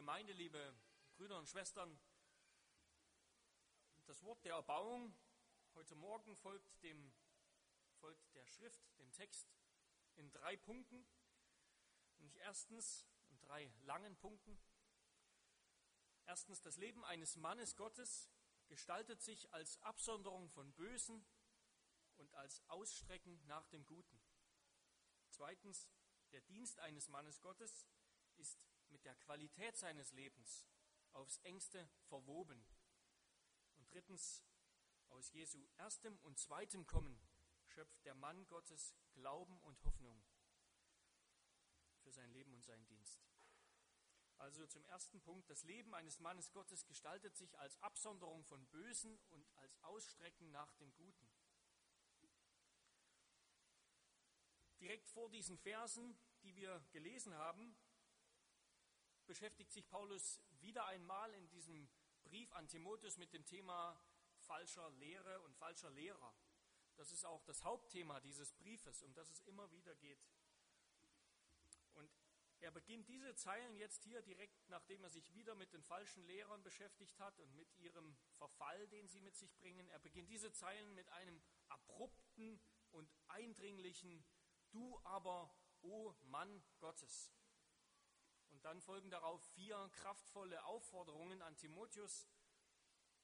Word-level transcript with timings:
Gemeinde, 0.00 0.32
liebe 0.32 0.74
Brüder 1.12 1.36
und 1.36 1.46
Schwestern, 1.46 2.00
das 4.06 4.22
Wort 4.22 4.42
der 4.46 4.54
Erbauung 4.54 5.14
heute 5.74 5.94
Morgen 5.94 6.34
folgt, 6.36 6.82
dem, 6.82 7.12
folgt 7.98 8.34
der 8.34 8.46
Schrift, 8.46 8.80
dem 8.96 9.12
Text 9.12 9.46
in 10.16 10.32
drei 10.32 10.56
Punkten. 10.56 11.06
Nämlich 12.16 12.34
erstens, 12.38 13.04
in 13.28 13.38
drei 13.40 13.70
langen 13.82 14.16
Punkten. 14.16 14.58
Erstens, 16.24 16.62
das 16.62 16.78
Leben 16.78 17.04
eines 17.04 17.36
Mannes 17.36 17.76
Gottes 17.76 18.30
gestaltet 18.68 19.20
sich 19.20 19.52
als 19.52 19.76
Absonderung 19.82 20.48
von 20.48 20.72
Bösen 20.72 21.26
und 22.16 22.32
als 22.36 22.66
Ausstrecken 22.68 23.38
nach 23.44 23.66
dem 23.66 23.84
Guten. 23.84 24.18
Zweitens, 25.28 25.90
der 26.32 26.40
Dienst 26.40 26.78
eines 26.78 27.08
Mannes 27.08 27.38
Gottes 27.42 27.86
ist 28.38 28.69
mit 28.90 29.04
der 29.04 29.14
Qualität 29.16 29.76
seines 29.76 30.12
Lebens 30.12 30.66
aufs 31.12 31.38
engste 31.38 31.88
verwoben. 32.08 32.64
Und 33.76 33.90
drittens, 33.90 34.44
aus 35.08 35.32
Jesu 35.32 35.66
erstem 35.76 36.18
und 36.22 36.38
zweitem 36.38 36.86
Kommen 36.86 37.20
schöpft 37.66 38.04
der 38.04 38.14
Mann 38.14 38.46
Gottes 38.46 38.94
Glauben 39.12 39.58
und 39.62 39.82
Hoffnung 39.84 40.22
für 42.02 42.12
sein 42.12 42.30
Leben 42.30 42.52
und 42.54 42.64
seinen 42.64 42.86
Dienst. 42.86 43.20
Also 44.38 44.66
zum 44.66 44.84
ersten 44.86 45.20
Punkt, 45.20 45.50
das 45.50 45.64
Leben 45.64 45.94
eines 45.94 46.18
Mannes 46.18 46.50
Gottes 46.52 46.86
gestaltet 46.86 47.36
sich 47.36 47.58
als 47.58 47.76
Absonderung 47.82 48.42
von 48.44 48.64
Bösen 48.68 49.18
und 49.28 49.46
als 49.56 49.76
Ausstrecken 49.82 50.50
nach 50.50 50.72
dem 50.76 50.94
Guten. 50.94 51.28
Direkt 54.80 55.10
vor 55.10 55.28
diesen 55.28 55.58
Versen, 55.58 56.18
die 56.42 56.54
wir 56.54 56.82
gelesen 56.90 57.34
haben, 57.34 57.76
beschäftigt 59.30 59.70
sich 59.70 59.88
Paulus 59.88 60.40
wieder 60.58 60.84
einmal 60.86 61.32
in 61.34 61.48
diesem 61.50 61.88
Brief 62.24 62.52
an 62.54 62.66
Timotheus 62.66 63.16
mit 63.16 63.32
dem 63.32 63.46
Thema 63.46 63.96
falscher 64.38 64.90
Lehre 64.98 65.40
und 65.42 65.54
falscher 65.54 65.88
Lehrer. 65.90 66.34
Das 66.96 67.12
ist 67.12 67.24
auch 67.24 67.40
das 67.44 67.62
Hauptthema 67.62 68.18
dieses 68.18 68.52
Briefes, 68.54 69.02
um 69.02 69.14
das 69.14 69.30
es 69.30 69.40
immer 69.42 69.70
wieder 69.70 69.94
geht. 69.94 70.18
Und 71.92 72.10
er 72.58 72.72
beginnt 72.72 73.08
diese 73.08 73.36
Zeilen 73.36 73.76
jetzt 73.76 74.02
hier 74.02 74.20
direkt, 74.20 74.68
nachdem 74.68 75.04
er 75.04 75.10
sich 75.10 75.32
wieder 75.32 75.54
mit 75.54 75.72
den 75.72 75.84
falschen 75.84 76.24
Lehrern 76.24 76.64
beschäftigt 76.64 77.16
hat 77.20 77.38
und 77.38 77.54
mit 77.54 77.72
ihrem 77.76 78.16
Verfall, 78.32 78.88
den 78.88 79.06
sie 79.06 79.20
mit 79.20 79.36
sich 79.36 79.56
bringen. 79.58 79.86
Er 79.90 80.00
beginnt 80.00 80.28
diese 80.28 80.50
Zeilen 80.50 80.92
mit 80.96 81.08
einem 81.10 81.40
abrupten 81.68 82.60
und 82.90 83.08
eindringlichen 83.28 84.24
Du 84.72 84.98
aber, 85.04 85.54
o 85.82 86.16
Mann 86.22 86.64
Gottes. 86.80 87.30
Und 88.60 88.64
dann 88.64 88.82
folgen 88.82 89.08
darauf 89.08 89.42
vier 89.54 89.88
kraftvolle 89.94 90.62
Aufforderungen 90.66 91.40
an 91.40 91.56
Timotheus, 91.56 92.28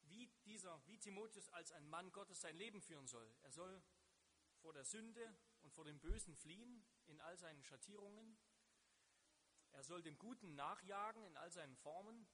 wie, 0.05 0.31
dieser, 0.47 0.81
wie 0.87 0.99
Timotheus 0.99 1.51
als 1.51 1.73
ein 1.73 1.87
Mann 1.91 2.11
Gottes 2.11 2.41
sein 2.41 2.57
Leben 2.57 2.81
führen 2.81 3.07
soll. 3.07 3.31
Er 3.43 3.53
soll 3.53 3.83
vor 4.63 4.73
der 4.73 4.87
Sünde 4.87 5.37
und 5.61 5.75
vor 5.75 5.85
dem 5.85 6.01
Bösen 6.01 6.35
fliehen 6.35 6.83
in 7.05 7.21
all 7.21 7.37
seinen 7.37 7.63
Schattierungen. 7.63 8.39
Er 9.73 9.85
soll 9.85 10.03
dem 10.03 10.17
Guten 10.17 10.55
nachjagen 10.55 11.23
in 11.23 11.37
all 11.37 11.51
seinen 11.51 11.77
Formen. 11.77 12.27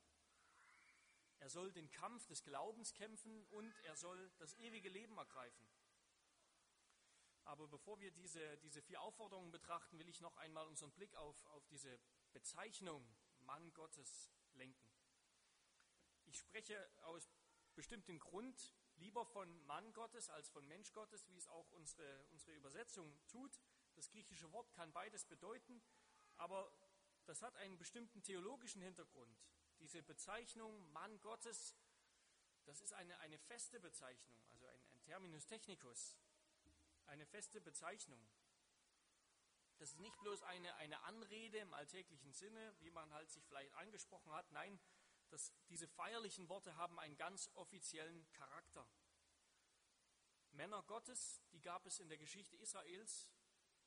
Er 1.41 1.49
soll 1.49 1.73
den 1.73 1.91
Kampf 1.91 2.25
des 2.27 2.45
Glaubens 2.45 2.95
kämpfen 2.95 3.45
und 3.47 3.77
er 3.81 3.97
soll 3.97 4.31
das 4.39 4.55
ewige 4.59 4.89
Leben 4.89 5.19
ergreifen. 5.19 5.67
Aber 7.43 7.67
bevor 7.67 7.99
wir 7.99 8.13
diese, 8.13 8.59
diese 8.59 8.81
vier 8.81 9.01
Aufforderungen 9.01 9.51
betrachten, 9.51 9.99
will 9.99 10.09
ich 10.09 10.21
noch 10.21 10.37
einmal 10.37 10.69
unseren 10.69 10.93
Blick 10.93 11.17
auf, 11.17 11.45
auf 11.47 11.67
diese 11.67 11.99
Bezeichnung 12.33 13.07
Mann 13.41 13.73
Gottes 13.75 14.31
lenken. 14.55 14.93
Ich 16.25 16.39
spreche 16.39 16.91
aus 17.03 17.29
bestimmtem 17.75 18.19
Grund 18.19 18.75
lieber 18.97 19.25
von 19.25 19.65
Mann 19.67 19.93
Gottes 19.93 20.29
als 20.29 20.49
von 20.49 20.67
Mensch 20.67 20.93
Gottes, 20.93 21.29
wie 21.29 21.37
es 21.37 21.49
auch 21.49 21.71
unsere, 21.73 22.25
unsere 22.31 22.53
Übersetzung 22.53 23.19
tut. 23.29 23.61
Das 23.95 24.09
griechische 24.11 24.51
Wort 24.53 24.73
kann 24.73 24.93
beides 24.93 25.25
bedeuten, 25.25 25.83
aber 26.37 26.73
das 27.27 27.43
hat 27.43 27.57
einen 27.57 27.79
bestimmten 27.79 28.23
theologischen 28.23 28.83
Hintergrund. 28.83 29.43
Diese 29.79 30.03
Bezeichnung 30.03 30.91
Mann 30.93 31.21
Gottes, 31.21 31.77
das 32.65 32.81
ist 32.81 32.93
eine, 32.93 33.19
eine 33.19 33.39
feste 33.39 33.81
Bezeichnung, 33.81 34.39
also 34.51 34.67
ein, 34.67 34.81
ein 34.93 35.03
Terminus 35.03 35.47
technicus, 35.47 36.17
eine 37.07 37.27
feste 37.27 37.61
Bezeichnung. 37.61 38.25
Das 39.83 39.95
ist 39.95 39.99
nicht 39.99 40.17
bloß 40.21 40.45
eine, 40.45 40.73
eine 40.77 41.03
Anrede 41.03 41.59
im 41.59 41.75
alltäglichen 41.75 42.33
Sinne, 42.33 42.73
wie 42.79 42.93
man 42.93 43.13
halt 43.13 43.29
sich 43.33 43.45
vielleicht 43.45 43.75
angesprochen 43.75 44.31
hat. 44.31 44.49
Nein, 44.53 44.79
das, 45.29 45.53
diese 45.71 45.89
feierlichen 45.89 46.49
Worte 46.49 46.77
haben 46.77 47.01
einen 47.01 47.17
ganz 47.17 47.51
offiziellen 47.55 48.31
Charakter. 48.31 48.89
Männer 50.53 50.85
Gottes, 50.85 51.43
die 51.51 51.61
gab 51.61 51.85
es 51.85 51.99
in 51.99 52.09
der 52.09 52.17
Geschichte 52.17 52.55
Israels 52.59 53.29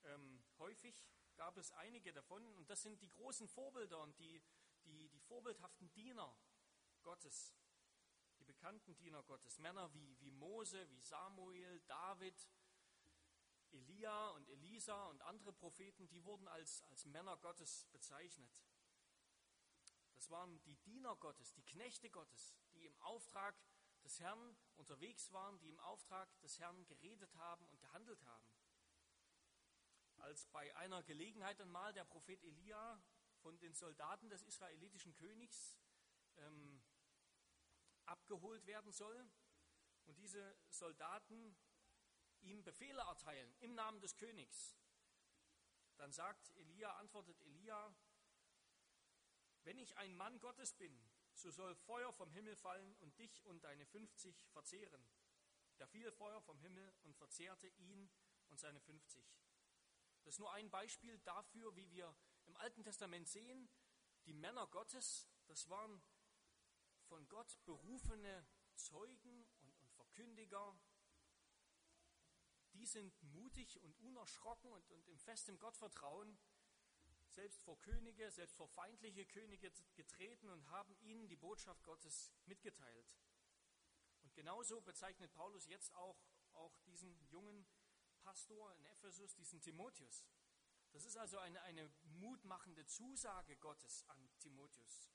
ähm, 0.03 0.43
häufig, 0.57 1.07
gab 1.37 1.55
es 1.55 1.71
einige 1.71 2.11
davon. 2.11 2.45
Und 2.57 2.69
das 2.69 2.81
sind 2.81 3.01
die 3.01 3.09
großen 3.09 3.47
Vorbilder 3.47 4.01
und 4.01 4.19
die, 4.19 4.43
die, 4.83 5.07
die 5.07 5.19
vorbildhaften 5.21 5.93
Diener 5.93 6.37
Gottes, 7.03 7.55
die 8.37 8.43
bekannten 8.43 8.97
Diener 8.97 9.23
Gottes. 9.23 9.59
Männer 9.59 9.93
wie, 9.93 10.19
wie 10.19 10.31
Mose, 10.31 10.89
wie 10.89 10.99
Samuel, 10.99 11.79
David, 11.87 12.49
Elia 13.75 14.29
und 14.29 14.47
Elisa 14.49 15.07
und 15.07 15.21
andere 15.21 15.53
Propheten, 15.53 16.07
die 16.07 16.23
wurden 16.23 16.47
als, 16.47 16.83
als 16.89 17.05
Männer 17.05 17.37
Gottes 17.37 17.85
bezeichnet. 17.91 18.63
Das 20.15 20.29
waren 20.29 20.61
die 20.63 20.77
Diener 20.77 21.15
Gottes, 21.17 21.53
die 21.53 21.63
Knechte 21.63 22.09
Gottes, 22.09 22.55
die 22.73 22.85
im 22.85 22.97
Auftrag 22.99 23.55
des 24.03 24.19
Herrn 24.19 24.57
unterwegs 24.77 25.31
waren, 25.31 25.59
die 25.59 25.69
im 25.69 25.79
Auftrag 25.79 26.29
des 26.41 26.57
Herrn 26.59 26.85
geredet 26.85 27.35
haben 27.35 27.67
und 27.67 27.79
gehandelt 27.79 28.23
haben. 28.23 28.49
Als 30.17 30.45
bei 30.47 30.75
einer 30.77 31.03
Gelegenheit 31.03 31.59
einmal 31.59 31.93
der 31.93 32.05
Prophet 32.05 32.41
Elia 32.43 33.03
von 33.41 33.59
den 33.59 33.73
Soldaten 33.73 34.29
des 34.29 34.43
israelitischen 34.43 35.13
Königs 35.15 35.77
ähm, 36.37 36.81
abgeholt 38.05 38.65
werden 38.65 38.91
soll 38.91 39.29
und 40.05 40.17
diese 40.17 40.57
Soldaten 40.69 41.57
ihm 42.45 42.63
Befehle 42.63 43.01
erteilen 43.01 43.53
im 43.59 43.73
Namen 43.75 43.99
des 43.99 44.15
Königs. 44.15 44.75
Dann 45.97 46.11
sagt 46.11 46.51
Elia, 46.55 46.91
antwortet 46.97 47.39
Elia, 47.41 47.95
wenn 49.63 49.77
ich 49.79 49.97
ein 49.97 50.15
Mann 50.15 50.39
Gottes 50.39 50.73
bin, 50.73 50.95
so 51.33 51.51
soll 51.51 51.75
Feuer 51.75 52.13
vom 52.13 52.31
Himmel 52.31 52.55
fallen 52.55 52.95
und 52.97 53.17
dich 53.17 53.43
und 53.45 53.63
deine 53.63 53.85
50 53.85 54.45
verzehren. 54.51 55.05
Da 55.77 55.87
fiel 55.87 56.11
Feuer 56.11 56.41
vom 56.41 56.59
Himmel 56.59 56.93
und 57.03 57.15
verzehrte 57.15 57.67
ihn 57.67 58.09
und 58.49 58.59
seine 58.59 58.79
50. 58.79 59.25
Das 60.23 60.35
ist 60.35 60.39
nur 60.39 60.51
ein 60.53 60.69
Beispiel 60.69 61.17
dafür, 61.19 61.75
wie 61.75 61.89
wir 61.91 62.15
im 62.45 62.55
Alten 62.57 62.83
Testament 62.83 63.27
sehen, 63.27 63.69
die 64.25 64.33
Männer 64.33 64.67
Gottes, 64.67 65.27
das 65.47 65.69
waren 65.69 66.01
von 67.07 67.27
Gott 67.27 67.57
berufene 67.65 68.47
Zeugen 68.75 69.45
und, 69.59 69.77
und 69.79 69.91
Verkündiger, 69.93 70.77
die 72.75 72.85
sind 72.85 73.13
mutig 73.33 73.81
und 73.81 73.97
unerschrocken 73.99 74.71
und, 74.71 74.89
und 74.91 75.07
im 75.07 75.17
festem 75.17 75.57
Gottvertrauen 75.59 76.37
selbst 77.29 77.61
vor 77.63 77.79
Könige, 77.81 78.31
selbst 78.31 78.55
vor 78.55 78.67
feindliche 78.67 79.25
Könige 79.25 79.71
getreten 79.95 80.49
und 80.49 80.69
haben 80.69 80.95
ihnen 81.01 81.27
die 81.27 81.35
Botschaft 81.35 81.83
Gottes 81.83 82.31
mitgeteilt. 82.45 83.13
Und 84.21 84.33
genauso 84.33 84.81
bezeichnet 84.81 85.33
Paulus 85.33 85.67
jetzt 85.67 85.93
auch, 85.95 86.17
auch 86.53 86.77
diesen 86.81 87.17
jungen 87.27 87.65
Pastor 88.21 88.73
in 88.75 88.85
Ephesus, 88.85 89.35
diesen 89.35 89.61
Timotheus. 89.61 90.25
Das 90.91 91.03
ist 91.03 91.17
also 91.17 91.37
eine, 91.37 91.61
eine 91.63 91.91
mutmachende 92.19 92.85
Zusage 92.85 93.57
Gottes 93.57 94.03
an 94.07 94.29
Timotheus. 94.39 95.11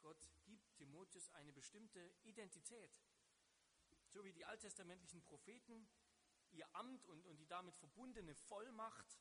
Gott 0.00 0.28
gibt 0.44 0.74
Timotheus 0.76 1.28
eine 1.30 1.52
bestimmte 1.52 2.14
Identität. 2.22 2.96
So 4.06 4.24
wie 4.24 4.32
die 4.32 4.44
alttestamentlichen 4.44 5.22
Propheten 5.22 5.88
ihr 6.52 6.74
Amt 6.74 7.06
und, 7.06 7.24
und 7.26 7.36
die 7.36 7.46
damit 7.46 7.76
verbundene 7.76 8.34
Vollmacht, 8.34 9.18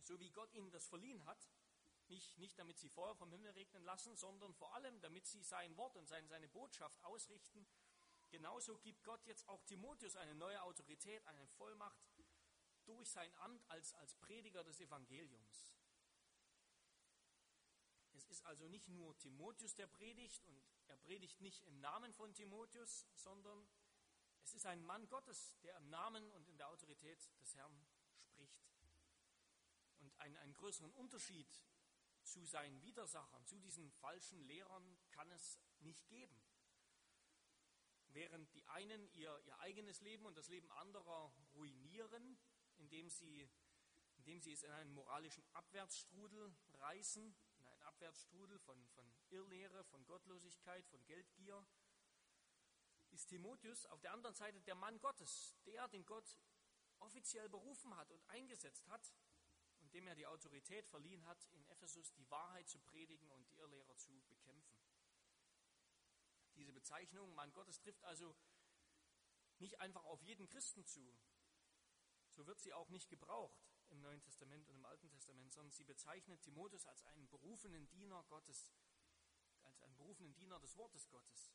so 0.00 0.18
wie 0.20 0.30
Gott 0.30 0.52
ihnen 0.54 0.70
das 0.70 0.86
verliehen 0.86 1.24
hat, 1.24 1.50
nicht, 2.08 2.38
nicht 2.38 2.58
damit 2.58 2.78
sie 2.78 2.88
Feuer 2.88 3.14
vom 3.16 3.30
Himmel 3.32 3.50
regnen 3.52 3.82
lassen, 3.82 4.16
sondern 4.16 4.54
vor 4.54 4.74
allem 4.74 5.00
damit 5.00 5.26
sie 5.26 5.42
sein 5.42 5.76
Wort 5.76 5.96
und 5.96 6.06
seine, 6.06 6.28
seine 6.28 6.48
Botschaft 6.48 7.02
ausrichten. 7.04 7.66
Genauso 8.30 8.78
gibt 8.78 9.02
Gott 9.04 9.24
jetzt 9.26 9.48
auch 9.48 9.62
Timotheus 9.64 10.16
eine 10.16 10.34
neue 10.34 10.62
Autorität, 10.62 11.26
eine 11.26 11.46
Vollmacht 11.46 11.98
durch 12.84 13.10
sein 13.10 13.32
Amt 13.38 13.68
als, 13.68 13.94
als 13.94 14.14
Prediger 14.14 14.62
des 14.62 14.80
Evangeliums. 14.80 15.74
Es 18.12 18.26
ist 18.26 18.46
also 18.46 18.68
nicht 18.68 18.88
nur 18.88 19.16
Timotheus, 19.18 19.74
der 19.74 19.86
predigt 19.86 20.44
und 20.46 20.62
er 20.86 20.96
predigt 20.96 21.40
nicht 21.40 21.64
im 21.64 21.80
Namen 21.80 22.12
von 22.14 22.32
Timotheus, 22.34 23.06
sondern 23.14 23.66
es 24.46 24.54
ist 24.54 24.66
ein 24.66 24.84
Mann 24.84 25.08
Gottes, 25.08 25.58
der 25.64 25.76
im 25.76 25.90
Namen 25.90 26.30
und 26.30 26.48
in 26.48 26.56
der 26.56 26.68
Autorität 26.68 27.18
des 27.40 27.56
Herrn 27.56 27.84
spricht. 28.20 28.64
Und 29.98 30.16
einen, 30.20 30.36
einen 30.36 30.54
größeren 30.54 30.92
Unterschied 30.92 31.48
zu 32.22 32.44
seinen 32.44 32.80
Widersachern, 32.84 33.44
zu 33.44 33.58
diesen 33.58 33.90
falschen 33.90 34.40
Lehrern 34.42 34.96
kann 35.10 35.28
es 35.32 35.58
nicht 35.80 36.06
geben. 36.06 36.40
Während 38.10 38.54
die 38.54 38.64
einen 38.66 39.12
ihr, 39.14 39.36
ihr 39.46 39.58
eigenes 39.58 40.00
Leben 40.00 40.24
und 40.26 40.36
das 40.36 40.48
Leben 40.48 40.70
anderer 40.70 41.34
ruinieren, 41.56 42.38
indem 42.76 43.10
sie, 43.10 43.50
indem 44.18 44.40
sie 44.40 44.52
es 44.52 44.62
in 44.62 44.70
einen 44.70 44.92
moralischen 44.92 45.44
Abwärtsstrudel 45.54 46.54
reißen, 46.74 47.34
in 47.58 47.66
einen 47.66 47.82
Abwärtsstrudel 47.82 48.60
von, 48.60 48.86
von 48.94 49.12
Irrlehre, 49.30 49.82
von 49.86 50.06
Gottlosigkeit, 50.06 50.86
von 50.86 51.04
Geldgier, 51.06 51.66
ist 53.16 53.28
Timotheus 53.28 53.86
auf 53.86 54.00
der 54.00 54.12
anderen 54.12 54.34
Seite 54.34 54.60
der 54.60 54.74
Mann 54.74 55.00
Gottes, 55.00 55.56
der 55.64 55.88
den 55.88 56.04
Gott 56.04 56.38
offiziell 56.98 57.48
berufen 57.48 57.96
hat 57.96 58.10
und 58.12 58.22
eingesetzt 58.28 58.86
hat 58.88 59.14
und 59.80 59.94
dem 59.94 60.06
er 60.06 60.14
die 60.14 60.26
Autorität 60.26 60.86
verliehen 60.86 61.24
hat, 61.24 61.42
in 61.52 61.64
Ephesus 61.68 62.12
die 62.12 62.30
Wahrheit 62.30 62.68
zu 62.68 62.78
predigen 62.78 63.30
und 63.30 63.46
die 63.46 63.54
Irrlehrer 63.54 63.96
zu 63.96 64.22
bekämpfen. 64.28 64.78
Diese 66.56 66.74
Bezeichnung 66.74 67.34
Mann 67.34 67.52
Gottes 67.54 67.80
trifft 67.80 68.04
also 68.04 68.36
nicht 69.58 69.80
einfach 69.80 70.04
auf 70.04 70.20
jeden 70.22 70.46
Christen 70.46 70.84
zu. 70.84 71.18
So 72.28 72.46
wird 72.46 72.60
sie 72.60 72.74
auch 72.74 72.90
nicht 72.90 73.08
gebraucht 73.08 73.66
im 73.88 74.02
Neuen 74.02 74.20
Testament 74.20 74.68
und 74.68 74.76
im 74.76 74.84
Alten 74.84 75.08
Testament, 75.08 75.54
sondern 75.54 75.72
sie 75.72 75.84
bezeichnet 75.84 76.42
Timotheus 76.42 76.84
als 76.84 77.02
einen 77.04 77.28
berufenen 77.28 77.88
Diener 77.88 78.22
Gottes, 78.24 78.70
als 79.62 79.80
einen 79.80 79.96
berufenen 79.96 80.34
Diener 80.34 80.60
des 80.60 80.76
Wortes 80.76 81.08
Gottes. 81.08 81.54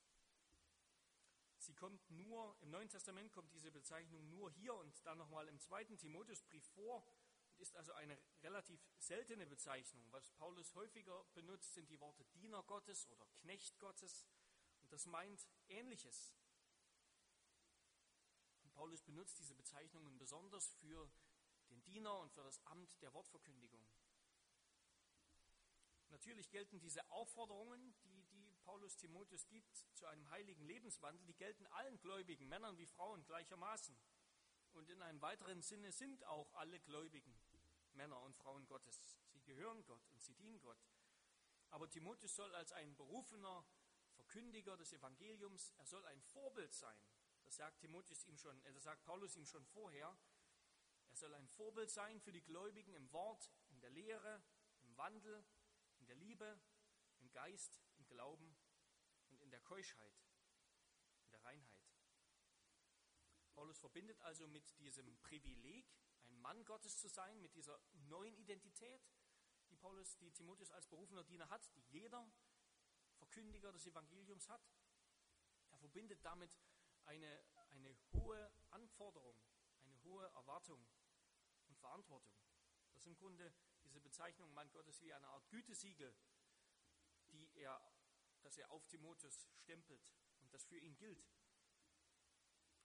Sie 1.62 1.76
kommt 1.76 2.10
nur, 2.10 2.58
im 2.62 2.72
Neuen 2.72 2.90
Testament 2.90 3.32
kommt 3.32 3.54
diese 3.54 3.72
Bezeichnung 3.72 4.28
nur 4.30 4.50
hier 4.50 4.74
und 4.74 5.06
dann 5.06 5.20
nochmal 5.20 5.48
im 5.48 5.60
zweiten 5.60 5.96
Timotheusbrief 5.96 6.66
vor 6.74 7.06
und 7.50 7.60
ist 7.60 7.76
also 7.76 7.94
eine 7.94 8.18
relativ 8.42 8.84
seltene 8.98 9.46
Bezeichnung. 9.46 10.04
Was 10.12 10.32
Paulus 10.32 10.74
häufiger 10.74 11.24
benutzt, 11.36 11.76
sind 11.76 11.88
die 11.92 12.00
Worte 12.00 12.26
Diener 12.34 12.64
Gottes 12.64 13.08
oder 13.12 13.28
Knecht 13.42 13.78
Gottes 13.78 14.26
und 14.82 14.92
das 14.92 15.06
meint 15.06 15.48
Ähnliches. 15.68 16.34
Und 18.64 18.74
Paulus 18.74 19.04
benutzt 19.04 19.38
diese 19.38 19.54
Bezeichnungen 19.54 20.18
besonders 20.18 20.74
für 20.74 21.12
den 21.70 21.84
Diener 21.84 22.20
und 22.22 22.32
für 22.32 22.42
das 22.42 22.66
Amt 22.66 23.00
der 23.04 23.14
Wortverkündigung. 23.14 23.88
Natürlich 26.10 26.50
gelten 26.50 26.80
diese 26.80 27.08
Aufforderungen, 27.12 27.96
die, 28.04 28.24
Paulus 28.64 28.98
Timotheus 28.98 29.48
gibt, 29.48 29.76
zu 29.94 30.06
einem 30.06 30.30
heiligen 30.30 30.64
Lebenswandel, 30.64 31.26
die 31.26 31.36
gelten 31.36 31.66
allen 31.68 32.00
Gläubigen, 32.00 32.48
Männern 32.48 32.78
wie 32.78 32.86
Frauen 32.86 33.26
gleichermaßen. 33.26 33.98
Und 34.74 34.90
in 34.90 35.02
einem 35.02 35.22
weiteren 35.22 35.62
Sinne 35.62 35.92
sind 35.92 36.24
auch 36.26 36.54
alle 36.54 36.80
Gläubigen 36.80 37.38
Männer 37.94 38.22
und 38.22 38.36
Frauen 38.36 38.66
Gottes. 38.68 39.18
Sie 39.30 39.42
gehören 39.42 39.84
Gott 39.86 40.08
und 40.10 40.22
sie 40.22 40.34
dienen 40.34 40.60
Gott. 40.62 40.80
Aber 41.70 41.90
Timotheus 41.90 42.36
soll 42.36 42.54
als 42.56 42.72
ein 42.72 42.96
berufener 42.96 43.66
Verkündiger 44.14 44.78
des 44.78 44.94
Evangeliums, 44.94 45.72
er 45.78 45.86
soll 45.86 46.06
ein 46.06 46.22
Vorbild 46.22 46.74
sein. 46.74 46.98
Das 47.44 47.56
sagt 47.56 47.80
Timotheus 47.80 48.24
ihm 48.26 48.38
schon, 48.38 48.62
äh, 48.66 48.74
das 48.74 48.84
sagt 48.84 49.04
Paulus 49.04 49.36
ihm 49.36 49.46
schon 49.46 49.66
vorher. 49.66 50.16
Er 51.10 51.16
soll 51.16 51.34
ein 51.34 51.48
Vorbild 51.48 51.90
sein 51.90 52.20
für 52.22 52.32
die 52.32 52.44
Gläubigen 52.44 52.94
im 52.94 53.12
Wort, 53.12 53.52
in 53.70 53.80
der 53.82 53.90
Lehre, 53.90 54.42
im 54.84 54.96
Wandel, 54.98 55.44
in 55.98 56.06
der 56.06 56.16
Liebe, 56.16 56.60
im 57.20 57.32
Geist, 57.32 57.82
Glauben 58.12 58.56
und 59.30 59.42
in 59.42 59.50
der 59.50 59.62
Keuschheit, 59.62 60.14
in 61.24 61.32
der 61.32 61.44
Reinheit. 61.44 61.82
Paulus 63.54 63.80
verbindet 63.80 64.20
also 64.22 64.48
mit 64.48 64.78
diesem 64.80 65.18
Privileg, 65.22 65.86
ein 66.26 66.38
Mann 66.40 66.64
Gottes 66.66 66.98
zu 66.98 67.08
sein, 67.08 67.42
mit 67.42 67.56
dieser 67.56 67.80
neuen 68.10 68.36
Identität, 68.36 69.02
die 69.70 69.76
Paulus, 69.78 70.18
die 70.18 70.32
Timotheus 70.32 70.72
als 70.72 70.88
berufener 70.88 71.24
Diener 71.24 71.50
hat, 71.50 71.74
die 71.76 71.84
jeder 71.90 72.30
Verkündiger 73.18 73.72
des 73.72 73.86
Evangeliums 73.86 74.50
hat. 74.50 74.62
Er 75.72 75.78
verbindet 75.78 76.24
damit 76.24 76.52
eine, 77.06 77.44
eine 77.70 77.96
hohe 78.14 78.52
Anforderung, 78.72 79.38
eine 79.84 80.04
hohe 80.04 80.26
Erwartung 80.26 80.86
und 81.68 81.78
Verantwortung. 81.78 82.36
Das 82.88 82.98
ist 82.98 83.08
im 83.08 83.16
Grunde 83.16 83.54
diese 83.84 84.02
Bezeichnung 84.02 84.54
Mann 84.54 84.72
Gottes 84.72 85.02
wie 85.02 85.14
eine 85.14 85.28
Art 85.28 85.50
Gütesiegel, 85.50 86.16
die 87.32 87.50
er, 87.56 87.82
das 88.44 88.58
er 88.58 88.70
auf 88.72 88.86
Timotheus 88.88 89.48
stempelt 89.54 90.02
und 90.42 90.54
das 90.54 90.66
für 90.66 90.78
ihn 90.78 90.98
gilt. 90.98 91.26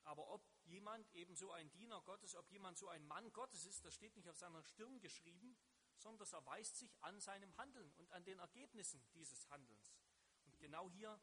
Aber 0.05 0.29
ob 0.29 0.49
jemand 0.65 1.13
eben 1.15 1.35
so 1.35 1.51
ein 1.51 1.71
Diener 1.73 2.01
Gottes, 2.03 2.37
ob 2.37 2.49
jemand 2.51 2.79
so 2.79 2.89
ein 2.89 3.05
Mann 3.07 3.33
Gottes 3.33 3.67
ist, 3.67 3.85
das 3.85 3.95
steht 3.95 4.15
nicht 4.15 4.29
auf 4.29 4.37
seiner 4.37 4.63
Stirn 4.63 5.01
geschrieben, 5.01 5.57
sondern 5.99 6.21
das 6.21 6.33
erweist 6.33 6.79
sich 6.79 6.97
an 7.03 7.21
seinem 7.21 7.57
Handeln 7.57 7.93
und 7.95 8.13
an 8.13 8.25
den 8.25 8.39
Ergebnissen 8.39 9.05
dieses 9.15 9.49
Handelns. 9.51 9.97
Und 10.45 10.59
genau 10.59 10.91
hier, 10.91 11.21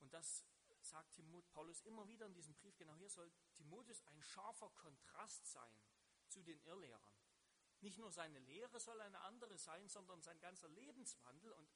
und 0.00 0.12
das 0.12 0.44
sagt 0.80 1.14
Timotheus, 1.14 1.50
Paulus 1.50 1.80
immer 1.82 2.06
wieder 2.08 2.26
in 2.26 2.34
diesem 2.34 2.54
Brief, 2.54 2.76
genau 2.76 2.94
hier 2.96 3.08
soll 3.08 3.32
Timotheus 3.54 4.02
ein 4.02 4.20
scharfer 4.20 4.70
Kontrast 4.70 5.46
sein 5.46 5.80
zu 6.28 6.42
den 6.42 6.60
Irrlehrern. 6.64 7.16
Nicht 7.80 7.98
nur 7.98 8.10
seine 8.10 8.38
Lehre 8.40 8.80
soll 8.80 9.00
eine 9.00 9.20
andere 9.20 9.58
sein, 9.58 9.88
sondern 9.88 10.22
sein 10.22 10.38
ganzer 10.40 10.68
Lebenswandel 10.68 11.52
und 11.52 11.68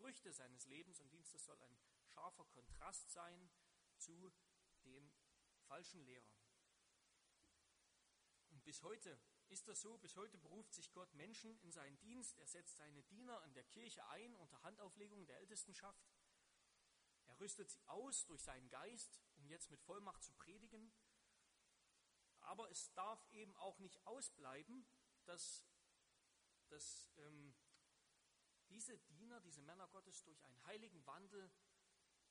Früchte 0.00 0.32
seines 0.32 0.66
Lebens 0.66 0.98
und 1.00 1.12
Dienstes 1.12 1.44
soll 1.44 1.60
ein 1.60 1.78
scharfer 2.06 2.46
Kontrast 2.46 3.10
sein 3.10 3.50
zu 3.98 4.32
den 4.82 5.12
falschen 5.66 6.02
Lehrern. 6.06 6.40
Und 8.48 8.64
bis 8.64 8.82
heute 8.82 9.20
ist 9.48 9.68
das 9.68 9.82
so, 9.82 9.98
bis 9.98 10.16
heute 10.16 10.38
beruft 10.38 10.72
sich 10.72 10.90
Gott 10.92 11.12
Menschen 11.12 11.54
in 11.60 11.70
seinen 11.70 11.98
Dienst, 11.98 12.38
er 12.38 12.46
setzt 12.46 12.78
seine 12.78 13.02
Diener 13.02 13.44
in 13.44 13.52
der 13.52 13.64
Kirche 13.64 14.06
ein 14.06 14.34
unter 14.36 14.62
Handauflegung 14.62 15.26
der 15.26 15.38
Ältestenschaft, 15.40 16.02
er 17.26 17.38
rüstet 17.38 17.70
sie 17.70 17.86
aus 17.86 18.24
durch 18.24 18.42
seinen 18.42 18.70
Geist, 18.70 19.20
um 19.36 19.46
jetzt 19.48 19.70
mit 19.70 19.82
Vollmacht 19.82 20.24
zu 20.24 20.32
predigen, 20.32 20.90
aber 22.40 22.70
es 22.70 22.90
darf 22.94 23.22
eben 23.32 23.54
auch 23.56 23.78
nicht 23.80 24.04
ausbleiben, 24.06 24.86
dass, 25.26 25.66
dass 26.70 27.10
ähm, 27.18 27.54
diese 28.70 28.96
Diener, 28.98 29.40
diese 29.40 29.60
Männer 29.62 29.86
Gottes 29.88 30.22
durch 30.22 30.42
einen 30.44 30.64
heiligen 30.64 31.04
Wandel 31.06 31.50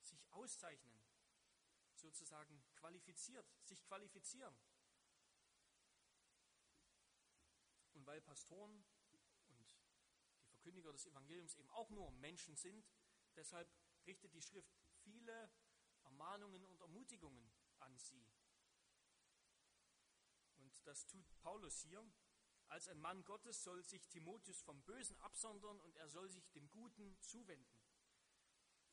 sich 0.02 0.26
auszeichnen, 0.32 1.00
sozusagen 1.96 2.64
qualifiziert, 2.76 3.46
sich 3.64 3.84
qualifizieren. 3.84 4.56
Und 7.94 8.06
weil 8.06 8.22
Pastoren 8.22 8.86
und 9.50 9.78
die 10.42 10.48
Verkündiger 10.48 10.92
des 10.94 11.06
Evangeliums 11.06 11.56
eben 11.56 11.70
auch 11.72 11.90
nur 11.90 12.12
Menschen 12.12 12.56
sind, 12.56 12.88
deshalb 13.36 13.70
richtet 14.08 14.34
die 14.34 14.42
Schrift 14.42 14.74
viele 15.04 15.52
Ermahnungen 16.04 16.66
und 16.66 16.80
Ermutigungen 16.80 17.52
an 17.80 17.98
sie. 17.98 18.26
Und 20.58 20.88
das 20.88 21.06
tut 21.06 21.26
Paulus 21.40 21.81
hier. 21.81 22.04
Als 22.69 22.88
ein 22.88 22.99
Mann 22.99 23.26
Gottes 23.26 23.64
soll 23.64 23.83
sich 23.83 24.07
Timotheus 24.07 24.61
vom 24.61 24.81
Bösen 24.83 25.18
absondern 25.18 25.80
und 25.80 25.95
er 25.97 26.07
soll 26.07 26.30
sich 26.30 26.49
dem 26.52 26.69
Guten 26.69 27.19
zuwenden. 27.19 27.68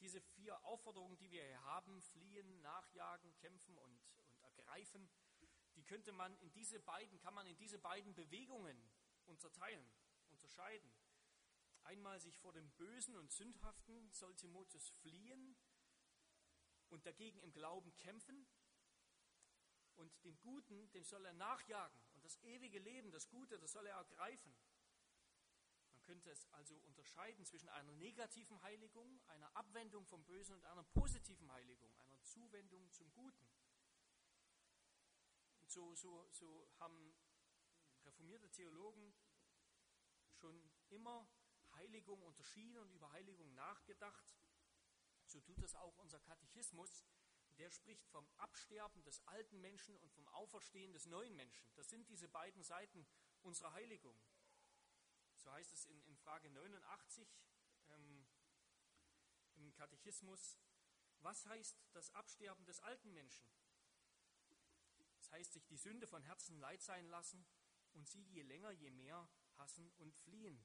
Diese 0.01 0.21
vier 0.21 0.63
Aufforderungen, 0.65 1.17
die 1.19 1.31
wir 1.31 1.45
hier 1.45 1.63
haben, 1.65 2.03
fliehen, 2.03 2.61
nachjagen, 2.63 3.35
kämpfen 3.37 3.77
und, 3.79 4.01
und 4.29 4.43
ergreifen, 4.43 5.11
die 5.75 5.85
könnte 5.85 6.13
man 6.13 6.37
in 6.39 6.51
diese 6.53 6.81
beiden, 6.81 7.19
kann 7.19 7.35
man 7.35 7.47
in 7.47 7.57
diese 7.59 7.79
beiden 7.79 8.15
Bewegungen 8.15 8.91
unterteilen, 9.27 9.87
unterscheiden. 10.31 10.91
Einmal 11.83 12.19
sich 12.19 12.39
vor 12.39 12.53
dem 12.53 12.71
Bösen 12.73 13.15
und 13.15 13.31
Sündhaften 13.31 14.11
soll 14.11 14.35
Timotheus 14.37 14.89
fliehen 14.89 15.55
und 16.89 17.05
dagegen 17.05 17.39
im 17.41 17.53
Glauben 17.53 17.95
kämpfen 17.97 18.47
und 19.97 20.25
dem 20.25 20.39
Guten, 20.41 20.91
dem 20.93 21.05
soll 21.05 21.25
er 21.27 21.35
nachjagen. 21.35 22.06
Das 22.27 22.43
ewige 22.43 22.81
Leben, 22.81 23.13
das 23.13 23.29
Gute, 23.29 23.57
das 23.57 23.71
soll 23.71 23.87
er 23.87 23.99
ergreifen. 23.99 24.53
Man 25.93 26.03
könnte 26.03 26.29
es 26.33 26.45
also 26.55 26.75
unterscheiden 26.79 27.45
zwischen 27.45 27.69
einer 27.69 27.93
negativen 27.93 28.61
Heiligung, 28.63 29.21
einer 29.29 29.57
Abwendung 29.57 30.05
vom 30.07 30.25
Bösen 30.25 30.57
und 30.57 30.65
einer 30.65 30.83
positiven 30.83 31.49
Heiligung, 31.53 31.97
einer 32.01 32.21
Zuwendung 32.25 32.91
zum 32.91 33.13
Guten. 33.13 33.49
Und 35.61 35.71
so, 35.71 35.95
so, 35.95 36.27
so 36.33 36.69
haben 36.81 37.15
reformierte 38.05 38.51
Theologen 38.51 39.15
schon 40.35 40.69
immer 40.89 41.29
Heiligung 41.75 42.21
unterschieden 42.25 42.79
und 42.79 42.91
über 42.91 43.13
Heiligung 43.13 43.55
nachgedacht. 43.55 44.37
So 45.27 45.41
tut 45.43 45.63
das 45.63 45.77
auch 45.77 45.97
unser 45.99 46.19
Katechismus 46.19 47.07
der 47.59 47.71
spricht 47.71 48.07
vom 48.09 48.29
Absterben 48.37 49.03
des 49.05 49.27
alten 49.27 49.61
Menschen 49.61 49.97
und 49.99 50.13
vom 50.13 50.29
Auferstehen 50.29 50.93
des 50.93 51.07
neuen 51.07 51.35
Menschen. 51.37 51.69
Das 51.75 51.89
sind 51.89 52.09
diese 52.09 52.29
beiden 52.29 52.63
Seiten 52.63 53.07
unserer 53.43 53.73
Heiligung. 53.73 54.19
So 55.37 55.51
heißt 55.53 55.73
es 55.73 55.87
in, 55.87 56.03
in 56.05 56.17
Frage 56.17 56.51
89 56.51 57.29
ähm, 57.91 58.27
im 59.57 59.73
Katechismus. 59.75 60.59
Was 61.21 61.47
heißt 61.47 61.77
das 61.93 62.15
Absterben 62.15 62.65
des 62.67 62.81
alten 62.81 63.13
Menschen? 63.13 63.51
Das 65.17 65.31
heißt, 65.33 65.53
sich 65.55 65.67
die 65.67 65.77
Sünde 65.77 66.07
von 66.07 66.23
Herzen 66.23 66.59
leid 66.59 66.83
sein 66.83 67.07
lassen 67.09 67.47
und 67.95 68.07
sie 68.09 68.23
je 68.23 68.43
länger, 68.43 68.71
je 68.71 68.91
mehr 68.91 69.29
hassen 69.57 69.91
und 69.99 70.15
fliehen. 70.15 70.65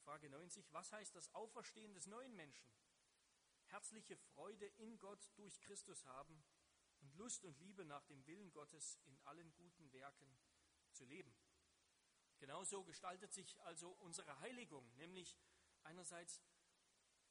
Frage 0.00 0.28
90, 0.28 0.72
was 0.72 0.92
heißt 0.92 1.14
das 1.14 1.32
Auferstehen 1.34 1.94
des 1.94 2.06
neuen 2.06 2.34
Menschen? 2.34 2.68
Herzliche 3.70 4.16
Freude 4.16 4.66
in 4.66 4.98
Gott 4.98 5.30
durch 5.36 5.60
Christus 5.60 6.04
haben 6.04 6.44
und 6.98 7.14
Lust 7.14 7.44
und 7.44 7.56
Liebe 7.60 7.84
nach 7.84 8.04
dem 8.06 8.26
Willen 8.26 8.50
Gottes 8.50 8.98
in 9.04 9.16
allen 9.20 9.54
guten 9.54 9.92
Werken 9.92 10.36
zu 10.92 11.04
leben. 11.04 11.32
Genauso 12.38 12.82
gestaltet 12.84 13.32
sich 13.32 13.60
also 13.60 13.90
unsere 14.00 14.40
Heiligung, 14.40 14.92
nämlich 14.96 15.38
einerseits, 15.84 16.42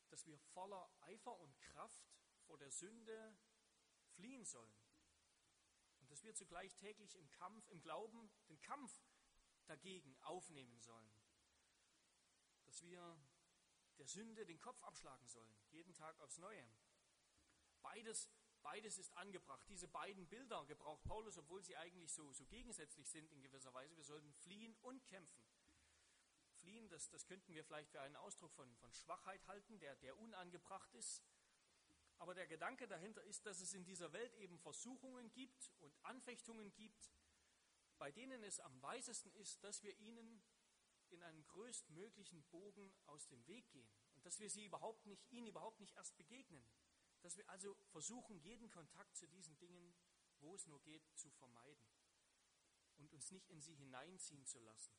dass 0.08 0.26
wir 0.26 0.40
voller 0.40 0.90
Eifer 1.02 1.38
und 1.40 1.60
Kraft 1.60 2.10
vor 2.46 2.58
der 2.58 2.72
Sünde 2.72 3.38
fliehen 4.14 4.46
sollen 4.46 4.80
und 6.00 6.10
dass 6.10 6.24
wir 6.24 6.34
zugleich 6.36 6.74
täglich 6.76 7.18
im 7.18 7.30
Kampf, 7.32 7.68
im 7.68 7.82
Glauben, 7.82 8.32
den 8.48 8.62
Kampf 8.62 9.04
dagegen 9.66 10.16
aufnehmen 10.22 10.80
sollen, 10.80 11.12
dass 12.66 12.82
wir 12.82 13.20
der 14.00 14.08
Sünde 14.08 14.46
den 14.46 14.60
Kopf 14.60 14.82
abschlagen 14.84 15.28
sollen, 15.28 15.54
jeden 15.72 15.94
Tag 15.94 16.20
aufs 16.22 16.38
Neue. 16.40 16.66
Beides 17.82 18.30
Beides 18.62 18.98
ist 18.98 19.16
angebracht. 19.18 19.66
Diese 19.70 19.88
beiden 19.88 20.28
Bilder 20.28 20.66
gebraucht 20.66 21.04
Paulus, 21.06 21.38
obwohl 21.38 21.64
sie 21.64 21.78
eigentlich 21.78 22.12
so, 22.12 22.32
so 22.34 22.46
gegensätzlich 22.46 23.10
sind 23.10 23.32
in 23.32 23.42
gewisser 23.42 23.74
Weise. 23.74 23.96
Wir 23.96 24.04
sollten 24.04 24.34
fliehen 24.34 24.76
und 24.82 25.06
kämpfen. 25.08 25.44
Fliehen, 26.58 26.90
das, 26.90 27.10
das 27.10 27.26
könnten 27.26 27.54
wir 27.54 27.64
vielleicht 27.64 27.90
für 27.90 28.02
einen 28.02 28.18
Ausdruck 28.18 28.54
von, 28.54 28.74
von 28.76 28.92
Schwachheit 28.92 29.48
halten, 29.48 29.80
der, 29.80 29.96
der 29.98 30.18
unangebracht 30.20 30.94
ist. 30.94 31.24
Aber 32.18 32.34
der 32.34 32.48
Gedanke 32.48 32.88
dahinter 32.88 33.24
ist, 33.24 33.46
dass 33.46 33.62
es 33.62 33.74
in 33.74 33.86
dieser 33.86 34.12
Welt 34.12 34.36
eben 34.36 34.60
Versuchungen 34.60 35.32
gibt 35.32 35.72
und 35.80 35.94
Anfechtungen 36.04 36.74
gibt, 36.74 37.14
bei 37.98 38.12
denen 38.12 38.44
es 38.44 38.60
am 38.60 38.82
weisesten 38.82 39.32
ist, 39.36 39.64
dass 39.64 39.84
wir 39.84 39.98
ihnen 40.00 40.42
in 41.12 41.22
einem 41.24 41.46
größtmöglichen 41.48 42.44
Bogen 42.46 42.94
aus 43.06 43.28
dem 43.28 43.46
Weg 43.48 43.70
gehen 43.72 43.90
und 44.16 44.26
dass 44.26 44.40
wir 44.40 44.50
sie 44.50 44.66
überhaupt 44.66 45.06
nicht, 45.06 45.30
ihnen 45.32 45.48
überhaupt 45.48 45.80
nicht 45.80 45.96
erst 45.96 46.16
begegnen. 46.18 46.64
Dass 47.22 47.36
wir 47.36 47.50
also 47.50 47.76
versuchen, 47.88 48.40
jeden 48.40 48.70
Kontakt 48.70 49.16
zu 49.18 49.28
diesen 49.28 49.58
Dingen, 49.58 49.94
wo 50.40 50.56
es 50.56 50.68
nur 50.68 50.82
geht, 50.82 51.04
zu 51.16 51.30
vermeiden 51.32 51.90
und 52.98 53.12
uns 53.12 53.32
nicht 53.32 53.50
in 53.50 53.62
sie 53.62 53.76
hineinziehen 53.76 54.46
zu 54.46 54.60
lassen. 54.60 54.96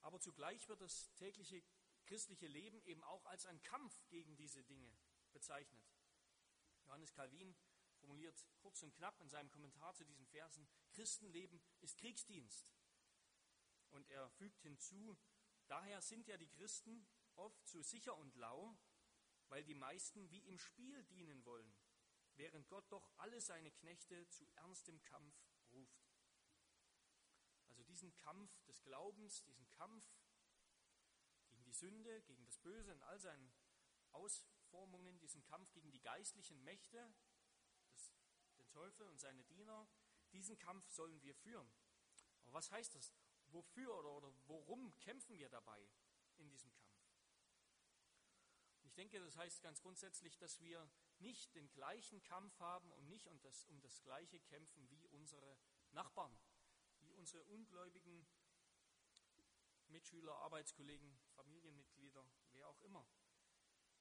Aber 0.00 0.20
zugleich 0.20 0.68
wird 0.68 0.80
das 0.80 1.12
tägliche 1.14 1.62
christliche 2.06 2.46
Leben 2.46 2.80
eben 2.84 3.02
auch 3.02 3.26
als 3.26 3.46
ein 3.46 3.60
Kampf 3.62 4.06
gegen 4.08 4.36
diese 4.36 4.62
Dinge 4.64 4.96
bezeichnet. 5.32 5.84
Johannes 6.84 7.12
Calvin 7.12 7.56
formuliert 7.98 8.46
kurz 8.58 8.82
und 8.82 8.94
knapp 8.94 9.20
in 9.20 9.28
seinem 9.28 9.50
Kommentar 9.50 9.94
zu 9.94 10.04
diesen 10.04 10.26
Versen, 10.26 10.68
Christenleben 10.92 11.60
ist 11.80 11.98
Kriegsdienst. 11.98 12.68
Und 13.96 14.10
er 14.10 14.28
fügt 14.28 14.60
hinzu, 14.60 15.16
daher 15.68 16.02
sind 16.02 16.28
ja 16.28 16.36
die 16.36 16.50
Christen 16.50 17.08
oft 17.34 17.66
zu 17.66 17.82
sicher 17.82 18.14
und 18.14 18.36
lau, 18.36 18.76
weil 19.48 19.64
die 19.64 19.74
meisten 19.74 20.30
wie 20.30 20.46
im 20.46 20.58
Spiel 20.58 21.02
dienen 21.04 21.42
wollen, 21.46 21.74
während 22.34 22.68
Gott 22.68 22.84
doch 22.92 23.10
alle 23.16 23.40
seine 23.40 23.72
Knechte 23.72 24.28
zu 24.28 24.46
ernstem 24.56 25.02
Kampf 25.02 25.34
ruft. 25.72 26.06
Also 27.68 27.82
diesen 27.84 28.14
Kampf 28.16 28.62
des 28.64 28.82
Glaubens, 28.82 29.42
diesen 29.44 29.66
Kampf 29.70 30.06
gegen 31.48 31.64
die 31.64 31.72
Sünde, 31.72 32.20
gegen 32.22 32.44
das 32.44 32.58
Böse 32.58 32.92
in 32.92 33.02
all 33.02 33.18
seinen 33.18 33.50
Ausformungen, 34.12 35.18
diesen 35.20 35.42
Kampf 35.42 35.72
gegen 35.72 35.90
die 35.90 36.02
geistlichen 36.02 36.62
Mächte, 36.64 37.14
das, 37.88 38.12
den 38.58 38.68
Teufel 38.68 39.08
und 39.08 39.18
seine 39.18 39.44
Diener, 39.44 39.88
diesen 40.32 40.58
Kampf 40.58 40.86
sollen 40.90 41.22
wir 41.22 41.34
führen. 41.34 41.72
Aber 42.42 42.52
was 42.52 42.70
heißt 42.70 42.94
das? 42.94 43.14
Wofür 43.56 43.96
oder, 43.96 44.10
oder 44.10 44.32
worum 44.48 44.94
kämpfen 44.98 45.38
wir 45.38 45.48
dabei 45.48 45.88
in 46.36 46.46
diesem 46.50 46.70
Kampf? 46.74 46.92
Ich 48.82 48.92
denke, 48.92 49.18
das 49.18 49.34
heißt 49.34 49.62
ganz 49.62 49.80
grundsätzlich, 49.80 50.36
dass 50.36 50.60
wir 50.60 50.86
nicht 51.20 51.54
den 51.54 51.72
gleichen 51.72 52.22
Kampf 52.22 52.58
haben 52.60 52.92
und 52.92 53.08
nicht 53.08 53.26
um 53.28 53.40
das, 53.40 53.64
um 53.64 53.80
das 53.80 54.02
gleiche 54.02 54.38
kämpfen 54.40 54.86
wie 54.90 55.06
unsere 55.06 55.56
Nachbarn, 55.92 56.38
wie 57.00 57.14
unsere 57.14 57.44
ungläubigen 57.44 58.26
Mitschüler, 59.86 60.36
Arbeitskollegen, 60.36 61.18
Familienmitglieder, 61.30 62.28
wer 62.52 62.68
auch 62.68 62.80
immer. 62.82 63.06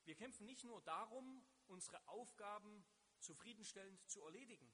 Wir 0.03 0.15
kämpfen 0.15 0.45
nicht 0.45 0.65
nur 0.65 0.81
darum, 0.81 1.47
unsere 1.67 2.05
Aufgaben 2.09 2.85
zufriedenstellend 3.19 4.05
zu 4.09 4.21
erledigen. 4.21 4.69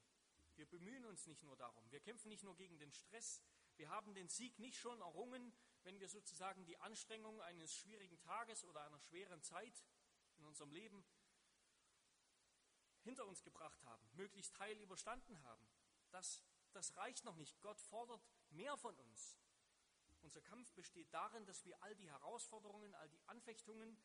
Wir 0.56 0.66
bemühen 0.66 1.04
uns 1.04 1.24
nicht 1.26 1.44
nur 1.44 1.56
darum. 1.56 1.88
Wir 1.92 2.00
kämpfen 2.00 2.30
nicht 2.30 2.42
nur 2.42 2.56
gegen 2.56 2.80
den 2.80 2.92
Stress. 2.92 3.44
Wir 3.76 3.90
haben 3.90 4.14
den 4.14 4.28
Sieg 4.28 4.58
nicht 4.58 4.76
schon 4.76 5.00
errungen, 5.00 5.52
wenn 5.82 5.98
wir 5.98 6.08
sozusagen 6.08 6.64
die 6.64 6.78
Anstrengung 6.78 7.40
eines 7.42 7.74
schwierigen 7.74 8.18
Tages 8.20 8.64
oder 8.64 8.82
einer 8.84 9.00
schweren 9.00 9.42
Zeit 9.42 9.84
in 10.36 10.44
unserem 10.44 10.70
Leben 10.70 11.04
hinter 13.02 13.26
uns 13.26 13.42
gebracht 13.42 13.82
haben, 13.84 14.08
möglichst 14.14 14.58
heil 14.58 14.78
überstanden 14.80 15.42
haben. 15.42 15.68
Das, 16.10 16.42
das 16.72 16.96
reicht 16.96 17.24
noch 17.24 17.36
nicht. 17.36 17.60
Gott 17.60 17.80
fordert 17.80 18.22
mehr 18.50 18.76
von 18.76 18.96
uns. 18.96 19.36
Unser 20.20 20.40
Kampf 20.40 20.72
besteht 20.74 21.12
darin, 21.12 21.44
dass 21.46 21.64
wir 21.64 21.82
all 21.82 21.96
die 21.96 22.08
Herausforderungen, 22.08 22.94
all 22.94 23.08
die 23.08 23.20
Anfechtungen, 23.26 23.98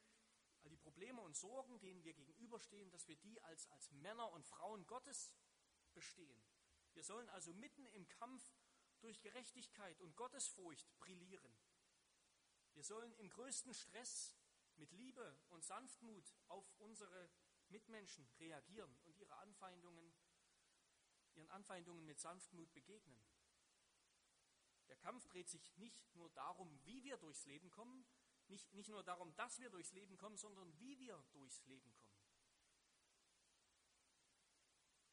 all 0.64 0.70
die 0.70 0.78
Probleme 0.78 1.22
und 1.22 1.36
Sorgen, 1.36 1.80
denen 1.80 2.04
wir 2.04 2.14
gegenüberstehen, 2.14 2.90
dass 2.90 3.08
wir 3.08 3.16
die 3.18 3.40
als, 3.44 3.70
als 3.72 3.92
Männer 3.92 4.32
und 4.32 4.44
Frauen 4.44 4.88
Gottes 4.88 5.32
bestehen. 5.94 6.42
Wir 6.94 7.04
sollen 7.04 7.30
also 7.30 7.54
mitten 7.54 7.86
im 7.90 8.08
Kampf 8.08 8.57
durch 9.02 9.22
Gerechtigkeit 9.22 10.00
und 10.02 10.16
Gottesfurcht 10.16 10.88
brillieren. 11.00 11.58
Wir 12.74 12.84
sollen 12.84 13.14
im 13.16 13.30
größten 13.30 13.74
Stress 13.74 14.36
mit 14.76 14.92
Liebe 14.92 15.40
und 15.50 15.64
Sanftmut 15.64 16.34
auf 16.48 16.72
unsere 16.78 17.30
Mitmenschen 17.70 18.28
reagieren 18.40 18.96
und 19.04 19.18
ihre 19.18 19.36
Anfeindungen, 19.38 20.14
ihren 21.34 21.50
Anfeindungen 21.50 22.06
mit 22.06 22.20
Sanftmut 22.20 22.72
begegnen. 22.74 23.22
Der 24.88 24.98
Kampf 24.98 25.26
dreht 25.28 25.50
sich 25.50 25.76
nicht 25.78 26.16
nur 26.16 26.30
darum, 26.30 26.80
wie 26.86 27.04
wir 27.04 27.18
durchs 27.18 27.46
Leben 27.46 27.70
kommen, 27.72 28.06
nicht, 28.48 28.74
nicht 28.74 28.90
nur 28.90 29.04
darum, 29.04 29.36
dass 29.36 29.60
wir 29.60 29.70
durchs 29.70 29.92
Leben 29.92 30.18
kommen, 30.18 30.38
sondern 30.38 30.78
wie 30.80 30.98
wir 31.00 31.22
durchs 31.34 31.62
Leben 31.64 31.94
kommen. 31.96 32.18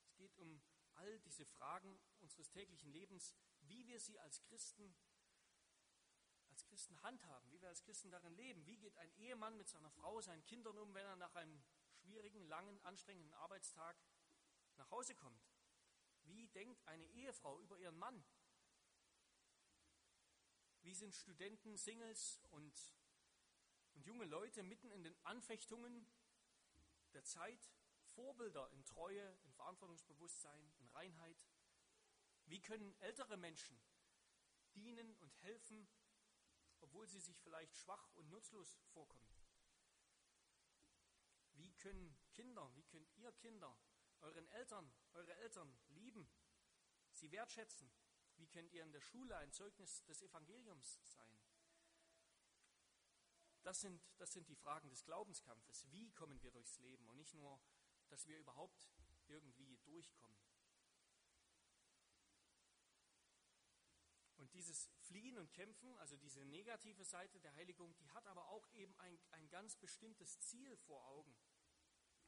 Es 0.05 0.14
geht 0.14 0.37
um 0.37 0.62
all 0.95 1.19
diese 1.21 1.45
Fragen 1.45 1.99
unseres 2.21 2.50
täglichen 2.50 2.93
Lebens, 2.93 3.35
wie 3.68 3.87
wir 3.87 4.00
sie 4.00 4.18
als 4.18 4.42
Christen 4.42 4.94
als 6.54 6.64
Christen 6.66 7.02
handhaben, 7.02 7.50
wie 7.50 7.61
wir 7.61 7.68
als 7.68 7.83
Christen 7.83 8.12
darin 8.12 8.33
leben. 8.37 8.64
Wie 8.64 8.76
geht 8.76 8.97
ein 8.99 9.12
Ehemann 9.16 9.56
mit 9.56 9.68
seiner 9.68 9.90
Frau, 9.90 10.21
seinen 10.21 10.44
Kindern 10.44 10.78
um, 10.78 10.94
wenn 10.94 11.04
er 11.04 11.16
nach 11.16 11.35
einem 11.35 11.61
schwierigen, 11.97 12.47
langen, 12.47 12.80
anstrengenden 12.83 13.35
Arbeitstag 13.35 13.97
nach 14.76 14.88
Hause 14.92 15.16
kommt? 15.16 15.50
Wie 16.23 16.47
denkt 16.47 16.87
eine 16.87 17.06
Ehefrau 17.06 17.59
über 17.59 17.76
ihren 17.78 17.99
Mann? 17.99 18.25
Wie 20.83 20.94
sind 20.94 21.12
Studenten, 21.14 21.76
Singles 21.76 22.40
und, 22.52 22.94
und 23.94 24.06
junge 24.06 24.26
Leute 24.26 24.62
mitten 24.62 24.92
in 24.92 25.02
den 25.02 25.16
Anfechtungen 25.25 26.06
der 27.14 27.25
Zeit 27.25 27.68
Vorbilder 28.14 28.71
in 28.71 28.85
Treue, 28.85 29.37
in 29.42 29.52
Verantwortungsbewusstsein, 29.54 30.73
in 30.78 30.87
Reinheit? 30.90 31.44
Wie 32.47 32.61
können 32.61 32.95
ältere 33.01 33.37
Menschen 33.37 33.81
dienen 34.75 35.15
und 35.17 35.35
helfen 35.43 35.89
obwohl 36.85 37.09
sie 37.09 37.21
sich 37.21 37.41
vielleicht 37.41 37.75
schwach 37.77 38.15
und 38.15 38.29
nutzlos 38.29 38.77
vorkommen? 38.93 39.27
Wie 41.55 41.73
können 41.73 42.15
Kinder, 42.33 42.71
wie 42.75 42.85
könnt 42.85 43.11
ihr 43.17 43.33
Kinder 43.33 43.75
euren 44.21 44.47
Eltern, 44.49 44.93
eure 45.15 45.35
Eltern 45.37 45.75
lieben, 45.89 46.29
sie 47.13 47.33
wertschätzen? 47.33 47.91
Wie 48.37 48.49
könnt 48.49 48.73
ihr 48.73 48.83
in 48.83 48.93
der 48.93 49.01
Schule 49.01 49.37
ein 49.39 49.53
Zeugnis 49.53 50.05
des 50.05 50.21
Evangeliums 50.21 50.99
sein? 51.05 51.41
Das 53.63 53.81
sind, 53.81 54.03
das 54.19 54.33
sind 54.33 54.49
die 54.49 54.57
Fragen 54.57 54.91
des 54.91 55.05
Glaubenskampfes. 55.05 55.91
Wie 55.91 56.13
kommen 56.13 56.43
wir 56.43 56.51
durchs 56.51 56.79
Leben 56.81 57.09
und 57.09 57.17
nicht 57.17 57.33
nur, 57.33 57.59
dass 58.09 58.27
wir 58.27 58.39
überhaupt 58.39 58.91
irgendwie 59.29 59.79
durchkommen. 59.85 60.44
Dieses 64.55 64.89
Fliehen 65.01 65.37
und 65.37 65.53
Kämpfen, 65.53 65.95
also 65.99 66.17
diese 66.17 66.45
negative 66.47 67.05
Seite 67.05 67.41
der 67.41 67.55
Heiligung, 67.55 67.95
die 67.97 68.09
hat 68.11 68.27
aber 68.27 68.49
auch 68.49 68.67
eben 68.73 68.97
ein, 69.01 69.19
ein 69.33 69.49
ganz 69.51 69.77
bestimmtes 69.77 70.41
Ziel 70.41 70.77
vor 70.77 71.05
Augen. 71.09 71.37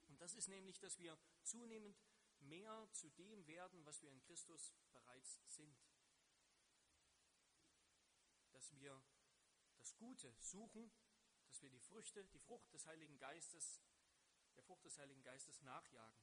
Und 0.09 0.21
das 0.21 0.35
ist 0.35 0.49
nämlich, 0.49 0.79
dass 0.79 0.99
wir 0.99 1.19
zunehmend 1.43 1.97
mehr 2.41 2.89
zu 2.93 3.09
dem 3.11 3.47
werden, 3.47 3.85
was 3.85 4.03
wir 4.03 4.11
in 4.11 4.21
Christus 4.21 4.75
bereits 4.93 5.41
sind. 5.47 5.79
Dass 8.53 8.73
wir 8.73 9.03
das 9.79 9.97
Gute 9.97 10.35
suchen, 10.41 10.91
dass 11.49 11.63
wir 11.63 11.71
die 11.71 11.81
Früchte, 11.81 12.25
die 12.27 12.39
Frucht 12.39 12.73
des 12.73 12.87
Heiligen 12.87 13.19
Geistes, 13.19 13.81
der 14.57 14.63
Frucht 14.63 14.85
des 14.85 14.99
Heiligen 14.99 15.23
Geistes 15.23 15.63
nachjagen. 15.63 16.21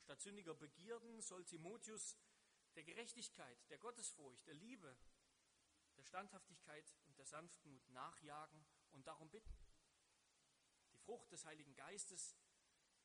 Statt 0.00 0.20
sündiger 0.20 0.54
Begierden 0.54 1.20
soll 1.20 1.44
Timotheus 1.44 2.16
der 2.74 2.84
Gerechtigkeit, 2.84 3.58
der 3.70 3.78
Gottesfurcht, 3.78 4.46
der 4.46 4.54
Liebe, 4.54 4.96
der 6.02 6.08
Standhaftigkeit 6.08 6.96
und 7.06 7.16
der 7.16 7.26
Sanftmut 7.26 7.88
nachjagen 7.90 8.66
und 8.90 9.06
darum 9.06 9.30
bitten. 9.30 9.56
Die 10.90 10.96
Frucht 10.96 11.30
des 11.30 11.44
Heiligen 11.44 11.76
Geistes, 11.76 12.36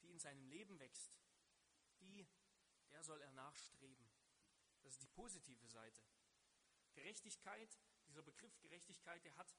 die 0.02 0.10
in 0.10 0.18
seinem 0.18 0.48
Leben 0.48 0.80
wächst, 0.80 1.16
die, 2.00 2.28
der 2.90 3.04
soll 3.04 3.22
er 3.22 3.32
nachstreben. 3.34 4.10
Das 4.82 4.94
ist 4.94 5.04
die 5.04 5.08
positive 5.10 5.68
Seite. 5.68 6.02
Gerechtigkeit, 6.94 7.80
dieser 8.08 8.24
Begriff 8.24 8.60
Gerechtigkeit, 8.62 9.24
der 9.24 9.36
hat 9.36 9.56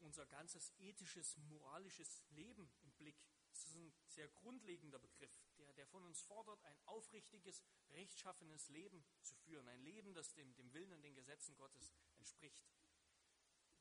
unser 0.00 0.26
ganzes 0.26 0.72
ethisches, 0.78 1.36
moralisches 1.36 2.24
Leben 2.30 2.68
im 2.82 2.90
Blick. 2.94 3.22
Das 3.50 3.66
ist 3.66 3.74
ein 3.76 3.94
sehr 4.08 4.26
grundlegender 4.30 4.98
Begriff, 4.98 5.38
der, 5.58 5.72
der 5.74 5.86
von 5.86 6.04
uns 6.04 6.22
fordert, 6.22 6.62
ein 6.64 6.78
aufrichtiges, 6.86 7.62
rechtschaffenes 7.90 8.68
Leben 8.68 9.04
zu 9.22 9.36
führen. 9.36 9.68
Ein 9.68 9.80
Leben, 9.82 10.14
das 10.14 10.32
dem, 10.34 10.54
dem 10.56 10.72
Willen 10.72 10.92
und 10.92 11.02
den 11.02 11.14
Gesetzen 11.14 11.56
Gottes 11.56 11.92
entspricht. 12.16 12.64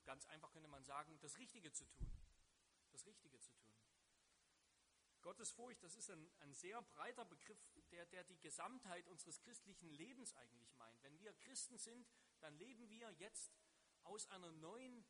Ganz 0.05 0.25
einfach 0.27 0.51
könnte 0.51 0.69
man 0.69 0.83
sagen, 0.83 1.19
das 1.19 1.37
Richtige 1.37 1.71
zu 1.71 1.85
tun. 1.85 2.11
Das 2.91 3.05
Richtige 3.05 3.39
zu 3.39 3.51
tun. 3.51 3.73
Gottesfurcht, 5.21 5.83
das 5.83 5.97
ist 5.97 6.09
ein, 6.09 6.31
ein 6.39 6.53
sehr 6.53 6.81
breiter 6.81 7.25
Begriff, 7.25 7.59
der, 7.91 8.05
der 8.05 8.23
die 8.23 8.39
Gesamtheit 8.39 9.05
unseres 9.07 9.41
christlichen 9.41 9.89
Lebens 9.89 10.33
eigentlich 10.35 10.73
meint. 10.75 11.03
Wenn 11.03 11.19
wir 11.19 11.33
Christen 11.33 11.77
sind, 11.77 12.07
dann 12.39 12.55
leben 12.55 12.89
wir 12.89 13.11
jetzt 13.13 13.51
aus 14.03 14.25
einer 14.27 14.51
neuen 14.53 15.05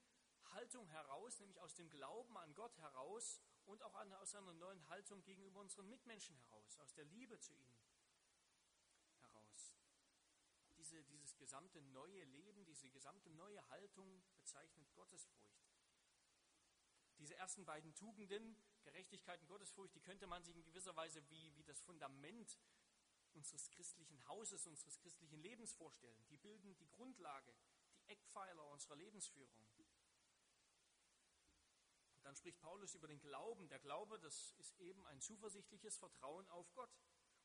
Haltung 0.54 0.88
heraus, 0.88 1.40
nämlich 1.40 1.60
aus 1.60 1.76
dem 1.76 1.90
Glauben 1.90 2.36
an 2.38 2.56
Gott 2.56 2.76
heraus 2.80 3.42
und 3.68 3.84
auch 3.84 3.94
aus 3.94 4.36
einer 4.36 4.54
neuen 4.54 4.88
Haltung 4.90 5.24
gegenüber 5.24 5.60
unseren 5.60 5.90
Mitmenschen 5.90 6.36
heraus, 6.38 6.78
aus 6.80 6.94
der 6.94 7.06
Liebe 7.06 7.38
zu 7.40 7.54
ihnen 7.54 7.78
heraus. 9.20 9.76
Diese, 10.78 11.04
dieses 11.04 11.36
gesamte 11.38 11.82
neue 11.82 12.24
Leben, 12.24 12.66
diese 12.66 12.90
gesamte 12.90 13.30
neue 13.32 13.68
Haltung 13.70 14.24
bezeichnet 14.38 14.92
Gottesfurcht. 14.94 15.68
Diese 17.18 17.36
ersten 17.36 17.66
beiden 17.66 17.94
Tugenden, 17.96 18.56
Gerechtigkeit 18.84 19.42
und 19.42 19.48
Gottesfurcht, 19.48 19.96
die 19.96 20.02
könnte 20.02 20.28
man 20.28 20.44
sich 20.44 20.56
in 20.56 20.64
gewisser 20.64 20.96
Weise 20.96 21.22
wie, 21.30 21.56
wie 21.58 21.64
das 21.64 21.82
Fundament 21.82 22.58
unseres 23.34 23.70
christlichen 23.70 24.26
Hauses, 24.28 24.66
unseres 24.66 24.98
christlichen 25.00 25.40
Lebens 25.40 25.74
vorstellen. 25.74 26.26
Die 26.30 26.38
bilden 26.38 26.76
die 26.78 26.90
Grundlage, 26.90 27.54
die 27.96 28.08
Eckpfeiler 28.08 28.66
unserer 28.70 28.96
Lebensführung. 28.96 29.68
Dann 32.28 32.36
spricht 32.36 32.60
Paulus 32.60 32.94
über 32.94 33.08
den 33.08 33.22
Glauben. 33.22 33.70
Der 33.70 33.80
Glaube, 33.80 34.20
das 34.20 34.52
ist 34.58 34.78
eben 34.82 35.02
ein 35.06 35.22
zuversichtliches 35.22 35.98
Vertrauen 35.98 36.46
auf 36.50 36.74
Gott. 36.74 36.94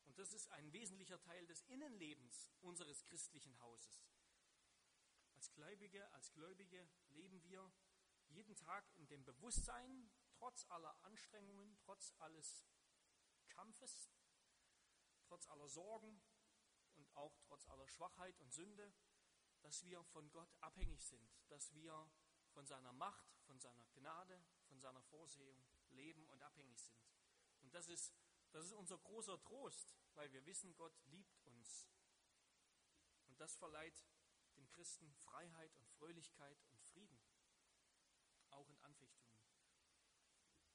Und 0.06 0.18
das 0.18 0.32
ist 0.32 0.50
ein 0.50 0.72
wesentlicher 0.72 1.20
Teil 1.20 1.46
des 1.46 1.62
Innenlebens 1.68 2.48
unseres 2.62 3.04
christlichen 3.04 3.56
Hauses. 3.60 4.04
Als 5.36 5.52
Gläubige, 5.52 6.12
als 6.14 6.32
Gläubige 6.32 6.90
leben 7.10 7.44
wir 7.44 7.72
jeden 8.26 8.56
Tag 8.56 8.84
in 8.96 9.06
dem 9.06 9.24
Bewusstsein, 9.24 10.10
trotz 10.32 10.68
aller 10.68 11.00
Anstrengungen, 11.04 11.78
trotz 11.84 12.12
alles 12.18 12.66
Kampfes, 13.50 14.10
trotz 15.28 15.46
aller 15.46 15.68
Sorgen 15.68 16.20
und 16.96 17.08
auch 17.14 17.38
trotz 17.42 17.68
aller 17.68 17.86
Schwachheit 17.86 18.36
und 18.40 18.52
Sünde, 18.52 18.92
dass 19.60 19.84
wir 19.84 20.02
von 20.02 20.28
Gott 20.32 20.52
abhängig 20.60 21.04
sind, 21.04 21.30
dass 21.50 21.72
wir 21.72 22.10
von 22.50 22.66
seiner 22.66 22.92
Macht, 22.92 23.32
von 23.46 23.60
seiner 23.60 23.86
Gnade, 23.94 24.44
seiner 24.82 25.02
Vorsehung 25.02 25.64
leben 25.90 26.26
und 26.26 26.42
abhängig 26.42 26.80
sind. 26.80 27.00
Und 27.60 27.72
das 27.74 27.88
ist, 27.88 28.12
das 28.50 28.66
ist 28.66 28.72
unser 28.72 28.98
großer 28.98 29.40
Trost, 29.40 29.94
weil 30.14 30.30
wir 30.32 30.44
wissen, 30.44 30.74
Gott 30.76 30.94
liebt 31.06 31.38
uns. 31.46 31.88
Und 33.28 33.40
das 33.40 33.56
verleiht 33.56 34.04
dem 34.56 34.68
Christen 34.68 35.10
Freiheit 35.14 35.74
und 35.76 35.88
Fröhlichkeit 35.88 36.58
und 36.70 36.82
Frieden, 36.82 37.22
auch 38.50 38.68
in 38.68 38.78
Anfechtungen. 38.80 39.32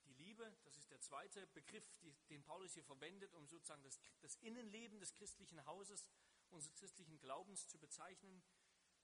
Die 0.05 0.13
Liebe, 0.13 0.57
das 0.63 0.77
ist 0.77 0.89
der 0.89 1.01
zweite 1.01 1.45
Begriff, 1.47 1.85
den 2.29 2.43
Paulus 2.43 2.73
hier 2.73 2.83
verwendet, 2.83 3.33
um 3.35 3.45
sozusagen 3.45 3.83
das, 3.83 3.99
das 4.21 4.37
Innenleben 4.37 4.99
des 4.99 5.13
christlichen 5.13 5.63
Hauses, 5.65 6.07
unseres 6.49 6.73
christlichen 6.75 7.19
Glaubens 7.19 7.67
zu 7.67 7.77
bezeichnen. 7.77 8.41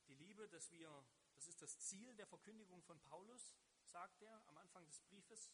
Die 0.07 0.15
Liebe, 0.15 0.47
dass 0.49 0.71
wir, 0.71 1.05
das 1.35 1.47
ist 1.47 1.61
das 1.61 1.77
Ziel 1.79 2.15
der 2.15 2.25
Verkündigung 2.25 2.81
von 2.81 2.99
Paulus, 3.01 3.53
sagt 3.93 4.23
er 4.23 4.47
am 4.47 4.57
Anfang 4.57 4.85
des 4.87 4.99
Briefes. 5.01 5.51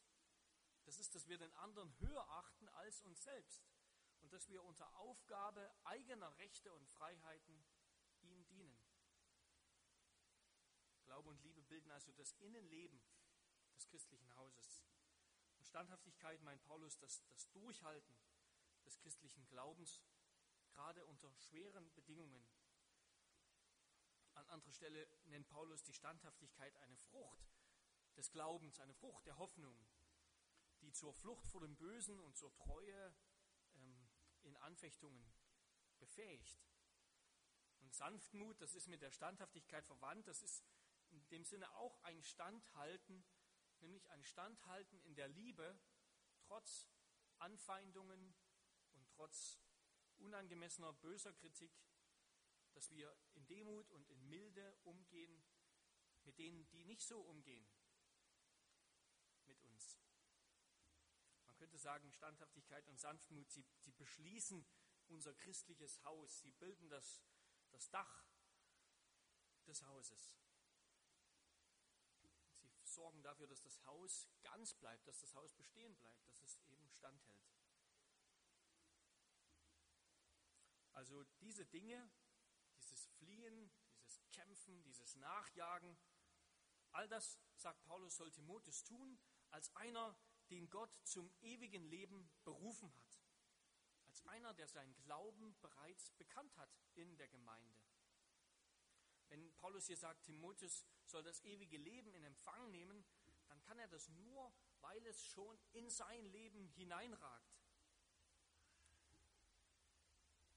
Das 0.85 0.97
ist, 0.97 1.13
dass 1.13 1.27
wir 1.27 1.37
den 1.37 1.53
anderen 1.55 1.93
höher 1.99 2.27
achten 2.29 2.69
als 2.69 3.01
uns 3.01 3.21
selbst 3.21 3.67
und 4.21 4.31
dass 4.31 4.47
wir 4.47 4.63
unter 4.63 4.95
Aufgabe 4.95 5.69
eigener 5.83 6.35
Rechte 6.37 6.73
und 6.73 6.87
Freiheiten 6.87 7.65
ihm 8.21 8.47
dienen. 8.47 8.81
Glaube 11.03 11.29
und 11.29 11.41
Liebe 11.41 11.61
bilden 11.63 11.91
also 11.91 12.13
das 12.13 12.31
Innenleben 12.33 13.01
des 13.73 13.87
christlichen 13.87 14.33
Hauses. 14.35 14.85
Und 15.57 15.67
Standhaftigkeit 15.67 16.41
meint 16.41 16.63
Paulus 16.63 16.97
das, 16.97 17.21
das 17.27 17.51
Durchhalten 17.51 18.15
des 18.85 18.97
christlichen 18.99 19.45
Glaubens, 19.47 20.01
gerade 20.69 21.05
unter 21.07 21.29
schweren 21.33 21.93
Bedingungen. 21.93 22.47
An 24.35 24.47
anderer 24.47 24.71
Stelle 24.71 25.09
nennt 25.25 25.49
Paulus 25.49 25.83
die 25.83 25.93
Standhaftigkeit 25.93 26.77
eine 26.77 26.95
Frucht 26.95 27.58
des 28.19 28.31
Glaubens, 28.31 28.81
eine 28.81 28.93
Frucht 28.93 29.25
der 29.25 29.37
Hoffnung, 29.37 29.87
die 30.81 30.91
zur 30.91 31.13
Flucht 31.13 31.47
vor 31.47 31.61
dem 31.61 31.77
Bösen 31.77 32.19
und 32.19 32.35
zur 32.35 32.53
Treue 32.53 33.15
ähm, 33.75 34.09
in 34.41 34.57
Anfechtungen 34.57 35.31
befähigt. 35.99 36.61
Und 37.79 37.93
Sanftmut, 37.93 38.61
das 38.61 38.75
ist 38.75 38.87
mit 38.87 39.01
der 39.01 39.11
Standhaftigkeit 39.11 39.85
verwandt, 39.85 40.27
das 40.27 40.43
ist 40.43 40.65
in 41.11 41.25
dem 41.29 41.45
Sinne 41.45 41.73
auch 41.75 41.97
ein 42.03 42.21
Standhalten, 42.21 43.23
nämlich 43.79 44.09
ein 44.09 44.23
Standhalten 44.23 44.99
in 45.03 45.15
der 45.15 45.29
Liebe, 45.29 45.79
trotz 46.41 46.89
Anfeindungen 47.37 48.35
und 48.95 49.09
trotz 49.11 49.61
unangemessener 50.17 50.91
böser 50.91 51.31
Kritik, 51.31 51.71
dass 52.73 52.91
wir 52.91 53.15
in 53.33 53.47
Demut 53.47 53.89
und 53.91 54.09
in 54.09 54.27
Milde 54.27 54.77
umgehen 54.83 55.41
mit 56.25 56.37
denen, 56.37 56.67
die 56.71 56.83
nicht 56.83 57.01
so 57.01 57.21
umgehen, 57.21 57.65
könnte 61.59 61.68
sagen, 61.79 62.11
Standhaftigkeit 62.11 62.87
und 62.87 62.99
Sanftmut, 62.99 63.49
sie, 63.51 63.65
sie 63.79 63.91
beschließen 63.91 64.65
unser 65.07 65.33
christliches 65.33 66.03
Haus, 66.03 66.41
sie 66.41 66.51
bilden 66.51 66.89
das, 66.89 67.23
das 67.71 67.89
Dach 67.89 68.25
des 69.65 69.83
Hauses. 69.85 70.35
Sie 72.57 72.71
sorgen 72.85 73.21
dafür, 73.23 73.47
dass 73.47 73.61
das 73.61 73.85
Haus 73.85 74.27
ganz 74.41 74.73
bleibt, 74.73 75.07
dass 75.07 75.19
das 75.19 75.33
Haus 75.35 75.53
bestehen 75.53 75.95
bleibt, 75.95 76.27
dass 76.27 76.41
es 76.41 76.57
eben 76.65 76.89
standhält. 76.91 77.49
Also 80.93 81.23
diese 81.39 81.65
Dinge, 81.65 82.11
dieses 82.77 83.05
Fliehen, 83.05 83.71
dieses 84.03 84.29
Kämpfen, 84.31 84.83
dieses 84.83 85.15
Nachjagen, 85.15 85.97
all 86.91 87.07
das, 87.07 87.39
sagt 87.55 87.83
Paulus, 87.83 88.17
soll 88.17 88.31
Timotheus 88.31 88.83
tun, 88.83 89.17
als 89.49 89.73
einer, 89.75 90.17
den 90.49 90.69
Gott 90.69 90.91
zum 91.03 91.31
ewigen 91.41 91.83
Leben 91.85 92.29
berufen 92.43 92.93
hat. 92.95 93.21
Als 94.07 94.25
einer, 94.27 94.53
der 94.53 94.67
seinen 94.67 94.95
Glauben 95.01 95.55
bereits 95.61 96.11
bekannt 96.11 96.55
hat 96.57 96.69
in 96.95 97.15
der 97.17 97.27
Gemeinde. 97.27 97.79
Wenn 99.29 99.53
Paulus 99.53 99.85
hier 99.85 99.97
sagt, 99.97 100.23
Timotheus 100.23 100.83
soll 101.05 101.21
das 101.23 101.41
ewige 101.43 101.77
Leben 101.77 102.13
in 102.15 102.23
Empfang 102.23 102.71
nehmen, 102.71 103.05
dann 103.47 103.61
kann 103.61 103.77
er 103.79 103.87
das 103.87 104.09
nur, 104.09 104.51
weil 104.81 105.05
es 105.05 105.23
schon 105.23 105.57
in 105.71 105.89
sein 105.89 106.25
Leben 106.25 106.67
hineinragt. 106.69 107.59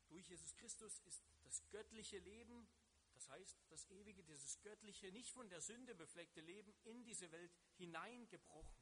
Durch 0.09 0.28
Jesus 0.28 0.55
Christus 0.57 1.00
ist 1.00 1.22
das 1.42 1.68
göttliche 1.70 2.18
Leben, 2.18 2.68
das 3.14 3.28
heißt 3.28 3.59
das 3.68 3.87
ewige, 3.90 4.22
dieses 4.24 4.61
göttliche, 4.62 5.12
nicht 5.12 5.31
von 5.31 5.48
der 5.48 5.61
Sünde 5.61 5.94
befleckte 5.94 6.40
Leben 6.40 6.74
in 6.85 7.02
diese 7.05 7.31
Welt 7.33 7.55
hineingebrochen. 7.76 8.82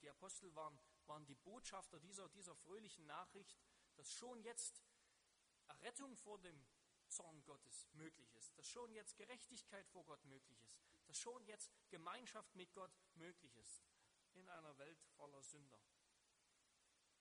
Und 0.00 0.04
die 0.04 0.10
Apostel 0.12 0.54
waren, 0.54 0.80
waren 1.04 1.26
die 1.26 1.34
Botschafter 1.34 2.00
dieser, 2.00 2.26
dieser 2.30 2.56
fröhlichen 2.56 3.04
Nachricht, 3.04 3.60
dass 3.96 4.10
schon 4.10 4.40
jetzt 4.42 4.82
Errettung 5.68 6.16
vor 6.16 6.38
dem 6.38 6.58
Zorn 7.08 7.44
Gottes 7.44 7.86
möglich 7.92 8.34
ist, 8.34 8.56
dass 8.56 8.66
schon 8.66 8.90
jetzt 8.94 9.18
Gerechtigkeit 9.18 9.86
vor 9.88 10.06
Gott 10.06 10.24
möglich 10.24 10.58
ist, 10.62 10.80
dass 11.04 11.18
schon 11.18 11.44
jetzt 11.44 11.70
Gemeinschaft 11.90 12.54
mit 12.54 12.72
Gott 12.72 12.98
möglich 13.16 13.54
ist 13.58 13.84
in 14.32 14.48
einer 14.48 14.78
Welt 14.78 14.98
voller 15.16 15.42
Sünder. 15.42 15.78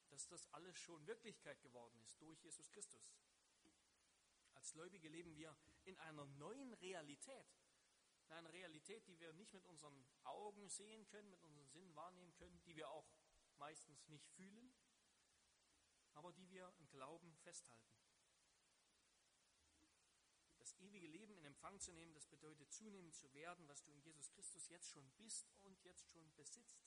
Dass 0.08 0.30
das 0.30 0.48
alles 0.54 0.78
schon 0.78 1.06
Wirklichkeit 1.06 1.62
geworden 1.62 2.00
ist 2.00 2.22
durch 2.22 2.42
Jesus 2.42 2.72
Christus. 2.72 3.13
Als 4.54 4.72
Gläubige 4.72 5.10
leben 5.10 5.36
wir 5.36 5.54
in 5.84 6.00
einer 6.00 6.26
neuen 6.28 6.74
Realität, 6.76 7.59
in 8.30 8.36
einer 8.36 8.54
Realität, 8.54 9.08
die 9.08 9.20
wir 9.20 9.34
nicht 9.34 9.54
mit 9.54 9.65
unseren 9.65 10.06
Augen 10.24 10.70
sehen 10.70 11.06
können, 11.08 11.30
mit 11.30 11.44
unseren 11.44 11.68
Sinnen 11.68 11.96
wahrnehmen 11.96 12.34
können, 12.36 12.62
die 12.62 12.76
wir 12.76 12.89
auch 12.89 13.10
meistens 13.58 14.08
nicht 14.08 14.30
fühlen, 14.30 14.72
aber 16.13 16.32
die 16.32 16.50
wir 16.52 16.72
im 16.78 16.89
Glauben 16.89 17.36
festhalten. 17.38 17.98
Das 20.60 20.74
ewige 20.74 21.08
Leben 21.08 21.36
in 21.38 21.46
Empfang 21.46 21.80
zu 21.80 21.92
nehmen, 21.92 22.13
das 22.13 22.28
bedeutet 22.28 22.72
zunehmend 22.72 23.15
zu 23.15 23.34
werden, 23.34 23.68
was 23.68 23.82
du 23.82 23.92
in 23.92 24.02
Jesus 24.02 24.30
Christus 24.30 24.68
jetzt 24.70 24.92
schon 24.92 25.10
bist 25.13 25.52
und 25.62 25.82
jetzt 25.84 26.08
schon 26.08 26.32
besitzt. 26.36 26.86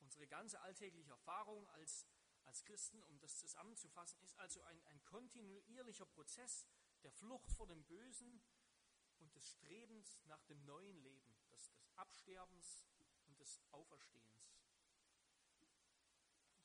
Unsere 0.00 0.26
ganze 0.26 0.60
alltägliche 0.60 1.12
Erfahrung 1.12 1.66
als, 1.68 2.06
als 2.44 2.64
Christen, 2.64 3.02
um 3.04 3.18
das 3.20 3.38
zusammenzufassen, 3.38 4.20
ist 4.22 4.36
also 4.36 4.62
ein, 4.64 4.82
ein 4.86 5.02
kontinuierlicher 5.04 6.04
Prozess 6.04 6.66
der 7.02 7.12
Flucht 7.12 7.50
vor 7.52 7.66
dem 7.66 7.84
Bösen 7.84 8.42
des 9.34 9.50
Strebens 9.50 10.18
nach 10.24 10.42
dem 10.44 10.64
neuen 10.64 10.96
Leben, 10.98 11.34
des, 11.48 11.48
des 11.48 11.72
Absterbens 11.96 12.84
und 13.26 13.38
des 13.40 13.60
Auferstehens. 13.72 14.52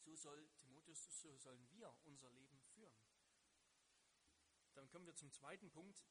So 0.04 0.16
soll 0.16 0.50
Timotheus, 0.60 1.20
so 1.22 1.36
sollen 1.38 1.70
wir 1.70 1.94
unser 2.06 2.30
Leben 2.32 2.60
führen. 2.74 2.98
Dann 4.74 4.88
kommen 4.90 5.06
wir 5.06 5.16
zum 5.16 5.32
zweiten 5.32 5.70
Punkt. 5.72 6.06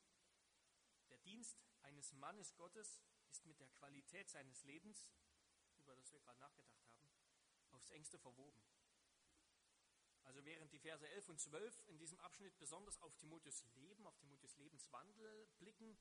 Der 1.09 1.19
Dienst 1.19 1.65
eines 1.83 2.13
Mannes 2.13 2.55
Gottes 2.57 3.01
ist 3.31 3.47
mit 3.47 3.61
der 3.61 3.69
Qualität 3.69 4.29
seines 4.29 4.65
Lebens, 4.65 5.13
über 5.79 5.95
das 5.95 6.13
wir 6.13 6.21
gerade 6.21 6.41
nachgedacht 6.41 6.85
haben, 6.89 7.09
aufs 7.71 7.91
engste 7.91 8.19
verwoben. 8.19 8.61
Also 10.25 10.45
während 10.45 10.73
die 10.73 10.81
Verse 10.81 11.09
11 11.09 11.29
und 11.29 11.41
12 11.41 11.87
in 11.87 11.99
diesem 11.99 12.19
Abschnitt 12.19 12.59
besonders 12.59 12.99
auf 12.99 13.15
Timotheus 13.15 13.63
Leben, 13.77 14.07
auf 14.07 14.17
Timotheus 14.17 14.57
Lebenswandel 14.57 15.47
blicken, 15.59 15.97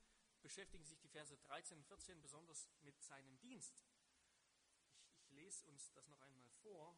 beschäftigen 0.46 0.84
sich 0.84 1.00
die 1.00 1.08
Verse 1.08 1.36
13 1.36 1.78
und 1.78 1.84
14 1.88 2.22
besonders 2.22 2.70
mit 2.82 3.02
seinem 3.02 3.36
Dienst. 3.40 3.84
Ich, 4.94 5.16
ich 5.16 5.30
lese 5.32 5.66
uns 5.66 5.90
das 5.90 6.06
noch 6.06 6.20
einmal 6.20 6.48
vor. 6.62 6.96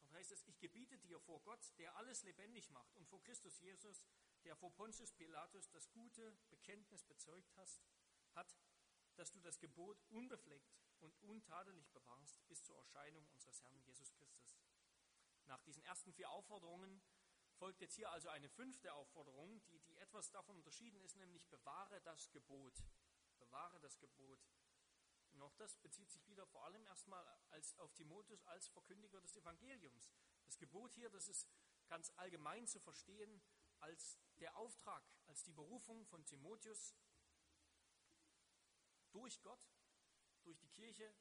Dort 0.00 0.12
heißt 0.12 0.32
es, 0.32 0.42
ich 0.48 0.58
gebiete 0.58 0.98
dir 0.98 1.20
vor 1.20 1.40
Gott, 1.44 1.72
der 1.78 1.94
alles 1.94 2.24
lebendig 2.24 2.68
macht, 2.70 2.96
und 2.96 3.06
vor 3.06 3.22
Christus 3.22 3.60
Jesus, 3.60 4.02
der 4.42 4.56
vor 4.56 4.74
Pontius 4.74 5.12
Pilatus 5.12 5.70
das 5.70 5.88
gute 5.92 6.36
Bekenntnis 6.50 7.04
bezeugt 7.04 7.56
hast, 7.58 7.80
hat, 8.34 8.58
dass 9.14 9.30
du 9.30 9.38
das 9.38 9.60
Gebot 9.60 10.02
unbefleckt 10.10 10.74
und 10.98 11.16
untadelig 11.22 11.88
bewahrst 11.92 12.44
bis 12.48 12.64
zur 12.64 12.76
Erscheinung 12.76 13.24
unseres 13.28 13.62
Herrn 13.62 13.78
Jesus 13.82 14.12
Christus. 14.14 14.58
Nach 15.44 15.62
diesen 15.62 15.84
ersten 15.84 16.12
vier 16.12 16.28
Aufforderungen 16.30 17.00
folgt 17.62 17.80
jetzt 17.80 17.94
hier 17.94 18.10
also 18.10 18.28
eine 18.28 18.48
fünfte 18.48 18.92
Aufforderung, 18.92 19.62
die, 19.68 19.78
die 19.82 19.96
etwas 19.98 20.32
davon 20.32 20.56
unterschieden 20.56 21.00
ist, 21.00 21.14
nämlich 21.14 21.46
bewahre 21.48 22.00
das 22.00 22.28
Gebot. 22.32 22.74
Bewahre 23.38 23.78
das 23.78 24.00
Gebot. 24.00 24.40
Und 25.30 25.42
auch 25.42 25.54
das 25.54 25.76
bezieht 25.76 26.10
sich 26.10 26.26
wieder 26.26 26.44
vor 26.44 26.64
allem 26.64 26.84
erstmal 26.86 27.24
als, 27.50 27.78
auf 27.78 27.94
Timotheus 27.94 28.42
als 28.46 28.66
Verkündiger 28.66 29.20
des 29.20 29.36
Evangeliums. 29.36 30.10
Das 30.44 30.58
Gebot 30.58 30.92
hier, 30.94 31.08
das 31.08 31.28
ist 31.28 31.48
ganz 31.86 32.10
allgemein 32.16 32.66
zu 32.66 32.80
verstehen 32.80 33.40
als 33.78 34.18
der 34.40 34.56
Auftrag, 34.56 35.04
als 35.28 35.44
die 35.44 35.52
Berufung 35.52 36.04
von 36.06 36.24
Timotheus 36.24 36.96
durch 39.12 39.40
Gott, 39.40 39.64
durch 40.42 40.58
die 40.58 40.70
Kirche, 40.70 41.14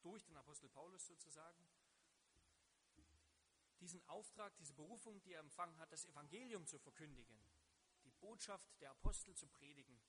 durch 0.00 0.24
den 0.24 0.38
Apostel 0.38 0.70
Paulus 0.70 1.04
sozusagen. 1.06 1.73
Diesen 3.84 4.08
Auftrag, 4.08 4.56
diese 4.56 4.72
Berufung, 4.72 5.20
die 5.20 5.34
er 5.34 5.40
empfangen 5.40 5.78
hat, 5.78 5.92
das 5.92 6.06
Evangelium 6.06 6.66
zu 6.66 6.78
verkündigen, 6.78 7.38
die 8.02 8.12
Botschaft 8.12 8.80
der 8.80 8.90
Apostel 8.92 9.36
zu 9.36 9.46
predigen, 9.46 10.00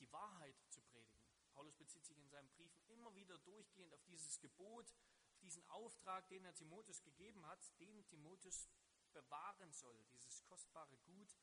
die 0.00 0.10
Wahrheit 0.10 0.56
zu 0.70 0.82
predigen. 0.82 1.22
Paulus 1.52 1.76
bezieht 1.76 2.04
sich 2.04 2.18
in 2.18 2.28
seinen 2.28 2.48
Briefen 2.48 2.82
immer 2.88 3.14
wieder 3.14 3.38
durchgehend 3.38 3.94
auf 3.94 4.02
dieses 4.06 4.40
Gebot, 4.40 4.92
auf 5.28 5.38
diesen 5.38 5.64
Auftrag, 5.68 6.26
den 6.26 6.44
er 6.44 6.56
Timotheus 6.56 7.04
gegeben 7.04 7.46
hat, 7.46 7.78
den 7.78 8.04
Timotheus 8.06 8.68
bewahren 9.12 9.72
soll, 9.72 10.04
dieses 10.06 10.42
kostbare 10.46 10.98
Gut, 11.04 11.38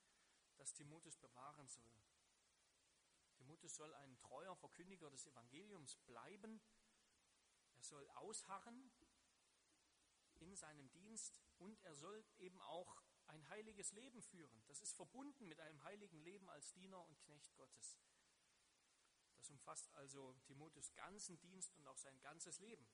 das 0.57 0.73
Timotheus 0.73 1.15
bewahren 1.15 1.69
soll. 1.69 1.87
Timotheus 3.37 3.75
soll 3.75 3.93
ein 3.93 4.19
treuer 4.19 4.57
Verkündiger 4.57 5.09
des 5.09 5.25
Evangeliums 5.25 5.95
bleiben. 6.05 6.59
Er 7.77 7.83
soll 7.83 8.05
ausharren 8.09 8.91
in 10.41 10.55
seinem 10.55 10.89
Dienst 10.91 11.39
und 11.57 11.81
er 11.83 11.95
soll 11.95 12.25
eben 12.37 12.59
auch 12.61 13.01
ein 13.27 13.47
heiliges 13.49 13.91
Leben 13.93 14.21
führen. 14.21 14.63
Das 14.67 14.81
ist 14.81 14.93
verbunden 14.93 15.47
mit 15.47 15.59
einem 15.59 15.81
heiligen 15.83 16.19
Leben 16.19 16.49
als 16.49 16.73
Diener 16.73 17.01
und 17.05 17.19
Knecht 17.21 17.55
Gottes. 17.55 17.99
Das 19.37 19.49
umfasst 19.49 19.93
also 19.93 20.33
Timotheus 20.45 20.93
ganzen 20.93 21.39
Dienst 21.39 21.75
und 21.75 21.87
auch 21.87 21.97
sein 21.97 22.19
ganzes 22.19 22.59
Leben. 22.59 22.87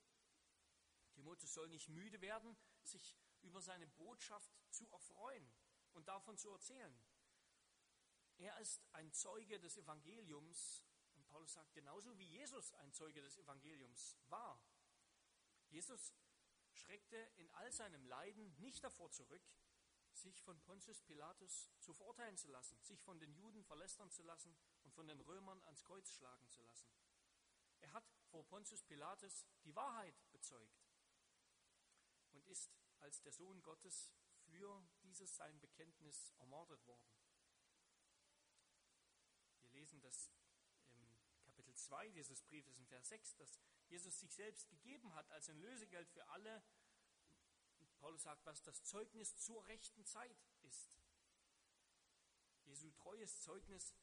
Timotheus 1.12 1.52
soll 1.52 1.68
nicht 1.68 1.88
müde 1.88 2.20
werden, 2.20 2.56
sich 2.84 3.16
über 3.42 3.60
seine 3.60 3.86
Botschaft 3.86 4.50
zu 4.70 4.88
erfreuen 4.90 5.50
und 5.92 6.06
davon 6.06 6.38
zu 6.38 6.50
erzählen. 6.50 6.96
Er 8.38 8.56
ist 8.60 8.86
ein 8.92 9.12
Zeuge 9.12 9.58
des 9.58 9.76
Evangeliums 9.76 10.84
und 11.14 11.26
Paulus 11.26 11.52
sagt, 11.52 11.74
genauso 11.74 12.16
wie 12.18 12.24
Jesus 12.28 12.72
ein 12.74 12.92
Zeuge 12.92 13.20
des 13.20 13.36
Evangeliums 13.36 14.16
war. 14.28 14.62
Jesus 15.70 16.14
schreckte 16.78 17.16
in 17.36 17.50
all 17.50 17.70
seinem 17.72 18.04
Leiden 18.06 18.54
nicht 18.58 18.82
davor 18.82 19.10
zurück, 19.10 19.42
sich 20.12 20.40
von 20.42 20.60
Pontius 20.62 21.02
Pilatus 21.02 21.70
zu 21.78 21.92
verurteilen 21.92 22.36
zu 22.36 22.48
lassen, 22.48 22.80
sich 22.82 23.02
von 23.02 23.18
den 23.20 23.32
Juden 23.34 23.62
verlästern 23.64 24.10
zu 24.10 24.22
lassen 24.22 24.56
und 24.82 24.92
von 24.94 25.06
den 25.06 25.20
Römern 25.20 25.62
ans 25.64 25.84
Kreuz 25.84 26.10
schlagen 26.12 26.48
zu 26.50 26.62
lassen. 26.62 26.88
Er 27.80 27.92
hat 27.92 28.04
vor 28.30 28.44
Pontius 28.46 28.82
Pilatus 28.82 29.46
die 29.64 29.74
Wahrheit 29.74 30.16
bezeugt 30.32 30.82
und 32.32 32.46
ist 32.46 32.70
als 33.00 33.20
der 33.20 33.32
Sohn 33.32 33.62
Gottes 33.62 34.10
für 34.48 34.88
dieses 35.02 35.36
sein 35.36 35.60
Bekenntnis 35.60 36.32
ermordet 36.38 36.84
worden. 36.86 37.12
Wir 39.60 39.70
lesen 39.70 40.00
das 40.00 40.26
im 40.26 40.40
Kapitel 40.40 40.47
2 41.88 42.10
dieses 42.10 42.42
Briefes 42.42 42.78
in 42.78 42.86
Vers 42.86 43.08
6, 43.08 43.36
dass 43.36 43.58
Jesus 43.88 44.20
sich 44.20 44.32
selbst 44.34 44.68
gegeben 44.68 45.14
hat 45.14 45.30
als 45.30 45.48
ein 45.48 45.58
Lösegeld 45.58 46.08
für 46.10 46.26
alle. 46.28 46.62
Paulus 47.98 48.22
sagt, 48.22 48.44
was 48.44 48.62
das 48.62 48.84
Zeugnis 48.84 49.38
zur 49.38 49.66
rechten 49.66 50.04
Zeit 50.04 50.36
ist. 50.62 50.90
Jesu 52.64 52.90
treues 52.90 53.40
Zeugnis 53.40 53.94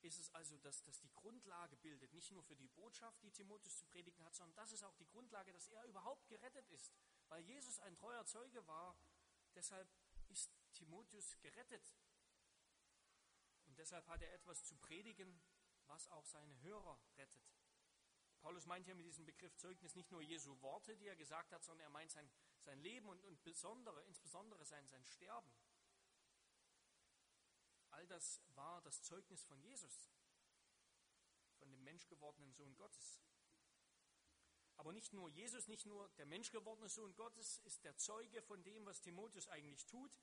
ist 0.00 0.18
es 0.18 0.34
also, 0.34 0.56
dass 0.58 0.82
das 0.82 1.00
die 1.00 1.12
Grundlage 1.14 1.76
bildet, 1.76 2.12
nicht 2.12 2.32
nur 2.32 2.42
für 2.42 2.56
die 2.56 2.68
Botschaft, 2.68 3.22
die 3.22 3.30
Timotheus 3.30 3.78
zu 3.78 3.86
predigen 3.86 4.24
hat, 4.24 4.34
sondern 4.34 4.56
das 4.56 4.72
ist 4.72 4.82
auch 4.82 4.94
die 4.96 5.06
Grundlage, 5.06 5.52
dass 5.52 5.68
er 5.68 5.84
überhaupt 5.84 6.28
gerettet 6.28 6.68
ist. 6.70 6.92
Weil 7.28 7.44
Jesus 7.44 7.78
ein 7.80 7.96
treuer 7.96 8.24
Zeuge 8.26 8.66
war, 8.66 8.96
deshalb 9.54 9.88
ist 10.28 10.50
Timotheus 10.72 11.38
gerettet. 11.40 11.94
Und 13.66 13.78
deshalb 13.78 14.06
hat 14.08 14.22
er 14.22 14.32
etwas 14.32 14.64
zu 14.64 14.76
predigen, 14.76 15.40
was 15.88 16.08
auch 16.08 16.24
seine 16.26 16.60
Hörer 16.62 16.98
rettet. 17.16 17.48
Paulus 18.40 18.66
meint 18.66 18.86
hier 18.86 18.94
mit 18.94 19.06
diesem 19.06 19.24
Begriff 19.24 19.56
Zeugnis 19.56 19.94
nicht 19.96 20.10
nur 20.10 20.22
Jesu 20.22 20.60
Worte, 20.60 20.96
die 20.96 21.06
er 21.06 21.16
gesagt 21.16 21.52
hat, 21.52 21.64
sondern 21.64 21.86
er 21.86 21.90
meint 21.90 22.10
sein, 22.10 22.30
sein 22.60 22.78
Leben 22.80 23.08
und, 23.08 23.24
und 23.24 23.42
besondere, 23.42 24.02
insbesondere 24.04 24.64
sein, 24.64 24.86
sein 24.86 25.04
Sterben. 25.04 25.52
All 27.90 28.06
das 28.06 28.40
war 28.54 28.80
das 28.82 29.02
Zeugnis 29.02 29.42
von 29.44 29.60
Jesus, 29.60 30.12
von 31.58 31.70
dem 31.70 31.82
menschgewordenen 31.82 32.52
Sohn 32.52 32.76
Gottes. 32.76 33.20
Aber 34.76 34.92
nicht 34.92 35.12
nur 35.12 35.28
Jesus, 35.28 35.66
nicht 35.66 35.86
nur 35.86 36.08
der 36.10 36.26
menschgewordene 36.26 36.88
Sohn 36.88 37.14
Gottes 37.16 37.58
ist 37.64 37.82
der 37.82 37.96
Zeuge 37.96 38.40
von 38.42 38.62
dem, 38.62 38.86
was 38.86 39.00
Timotheus 39.00 39.48
eigentlich 39.48 39.84
tut. 39.86 40.20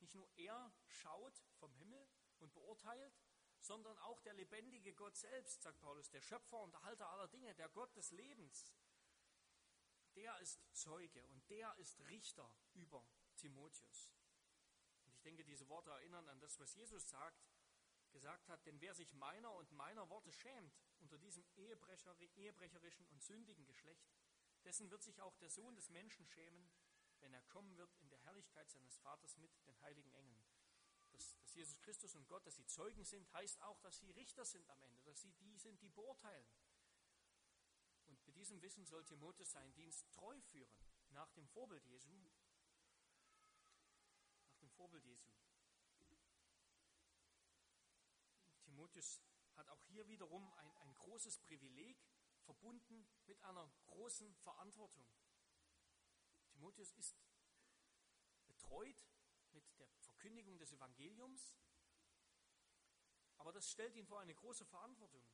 Nicht 0.00 0.14
nur 0.14 0.28
er 0.36 0.70
schaut 0.86 1.42
vom 1.54 1.72
Himmel 1.76 2.06
und 2.40 2.52
beurteilt, 2.52 3.18
sondern 3.64 3.96
auch 3.98 4.20
der 4.20 4.34
lebendige 4.34 4.92
Gott 4.92 5.16
selbst, 5.16 5.62
sagt 5.62 5.80
Paulus, 5.80 6.10
der 6.10 6.20
Schöpfer 6.20 6.60
und 6.60 6.74
Erhalter 6.74 7.08
aller 7.08 7.28
Dinge, 7.28 7.54
der 7.54 7.70
Gott 7.70 7.96
des 7.96 8.10
Lebens. 8.10 8.74
Der 10.16 10.38
ist 10.40 10.60
Zeuge 10.76 11.26
und 11.28 11.48
der 11.48 11.74
ist 11.78 11.98
Richter 12.08 12.54
über 12.74 13.06
Timotheus. 13.36 14.12
Und 15.06 15.14
ich 15.14 15.22
denke, 15.22 15.44
diese 15.44 15.66
Worte 15.68 15.90
erinnern 15.90 16.28
an 16.28 16.40
das, 16.40 16.60
was 16.60 16.74
Jesus 16.74 17.08
sagt, 17.08 17.42
gesagt 18.10 18.48
hat, 18.48 18.64
denn 18.66 18.80
wer 18.82 18.94
sich 18.94 19.14
meiner 19.14 19.52
und 19.54 19.72
meiner 19.72 20.08
Worte 20.10 20.30
schämt 20.30 20.78
unter 21.00 21.18
diesem 21.18 21.44
Ehebrecher, 21.56 22.14
ehebrecherischen 22.36 23.06
und 23.06 23.22
sündigen 23.22 23.64
Geschlecht, 23.64 24.06
dessen 24.62 24.90
wird 24.90 25.02
sich 25.02 25.20
auch 25.22 25.36
der 25.38 25.50
Sohn 25.50 25.74
des 25.74 25.88
Menschen 25.88 26.26
schämen, 26.26 26.70
wenn 27.20 27.32
er 27.32 27.42
kommen 27.44 27.76
wird 27.78 27.94
in 27.96 28.10
der 28.10 28.20
Herrlichkeit 28.20 28.70
seines 28.70 28.98
Vaters 28.98 29.38
mit 29.38 29.50
den 29.66 29.80
heiligen 29.80 30.12
Engeln. 30.12 30.44
Dass, 31.14 31.36
dass 31.38 31.54
Jesus 31.54 31.80
Christus 31.80 32.14
und 32.16 32.26
Gott, 32.26 32.44
dass 32.44 32.56
sie 32.56 32.66
Zeugen 32.66 33.04
sind, 33.04 33.32
heißt 33.32 33.62
auch, 33.62 33.78
dass 33.80 33.98
sie 33.98 34.10
Richter 34.10 34.44
sind 34.44 34.68
am 34.68 34.82
Ende, 34.82 35.00
dass 35.02 35.20
sie 35.20 35.32
die 35.34 35.56
sind, 35.56 35.80
die 35.80 35.88
beurteilen. 35.88 36.46
Und 38.06 38.26
mit 38.26 38.36
diesem 38.36 38.60
Wissen 38.60 38.84
soll 38.84 39.04
Timotheus 39.04 39.52
seinen 39.52 39.72
Dienst 39.74 40.10
treu 40.10 40.40
führen, 40.40 40.76
nach 41.10 41.30
dem 41.32 41.46
Vorbild 41.46 41.86
Jesu. 41.86 42.10
Nach 44.48 44.58
dem 44.58 44.70
Vorbild 44.70 45.04
Jesu. 45.04 45.30
Timotheus 48.64 49.20
hat 49.54 49.68
auch 49.68 49.82
hier 49.84 50.08
wiederum 50.08 50.52
ein, 50.54 50.76
ein 50.78 50.94
großes 50.94 51.38
Privileg 51.38 51.96
verbunden 52.42 53.06
mit 53.26 53.40
einer 53.44 53.70
großen 53.86 54.34
Verantwortung. 54.34 55.06
Timotheus 56.50 56.92
ist 56.92 57.16
betreut 58.46 58.96
mit 59.54 59.64
der 59.78 59.88
Verkündigung 60.00 60.58
des 60.58 60.72
Evangeliums. 60.72 61.56
Aber 63.38 63.52
das 63.52 63.70
stellt 63.70 63.94
ihn 63.96 64.06
vor 64.06 64.20
eine 64.20 64.34
große 64.34 64.64
Verantwortung. 64.64 65.24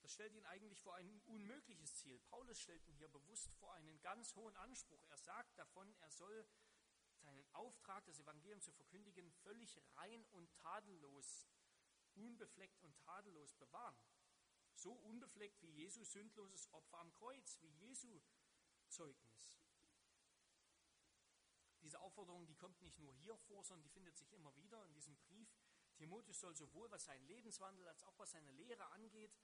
Das 0.00 0.12
stellt 0.12 0.34
ihn 0.34 0.44
eigentlich 0.46 0.80
vor 0.80 0.94
ein 0.94 1.20
unmögliches 1.26 1.96
Ziel. 1.96 2.18
Paulus 2.20 2.60
stellt 2.60 2.84
ihn 2.86 2.94
hier 2.94 3.08
bewusst 3.08 3.52
vor 3.54 3.74
einen 3.74 4.00
ganz 4.02 4.34
hohen 4.36 4.54
Anspruch. 4.56 5.02
Er 5.08 5.18
sagt 5.18 5.58
davon, 5.58 5.92
er 6.00 6.10
soll 6.10 6.46
seinen 7.18 7.46
Auftrag, 7.54 8.04
das 8.04 8.20
Evangelium 8.20 8.60
zu 8.60 8.72
verkündigen, 8.72 9.32
völlig 9.42 9.80
rein 9.96 10.24
und 10.32 10.52
tadellos, 10.54 11.48
unbefleckt 12.14 12.80
und 12.82 12.96
tadellos 12.98 13.54
bewahren. 13.54 13.98
So 14.74 14.92
unbefleckt 14.92 15.60
wie 15.62 15.70
Jesu 15.70 16.04
sündloses 16.04 16.72
Opfer 16.72 16.98
am 16.98 17.12
Kreuz, 17.14 17.58
wie 17.60 17.70
Jesu 17.70 18.20
Zeugnis. 18.88 19.65
Aufforderung, 22.16 22.46
die 22.46 22.54
kommt 22.54 22.80
nicht 22.80 22.98
nur 22.98 23.12
hier 23.12 23.36
vor, 23.36 23.62
sondern 23.62 23.82
die 23.82 23.90
findet 23.90 24.16
sich 24.16 24.32
immer 24.32 24.56
wieder 24.56 24.82
in 24.86 24.94
diesem 24.94 25.14
Brief. 25.18 25.54
Timotheus 25.96 26.40
soll 26.40 26.56
sowohl 26.56 26.90
was 26.90 27.04
seinen 27.04 27.26
Lebenswandel 27.26 27.86
als 27.86 28.02
auch 28.04 28.18
was 28.18 28.30
seine 28.30 28.52
Lehre 28.52 28.86
angeht, 28.92 29.36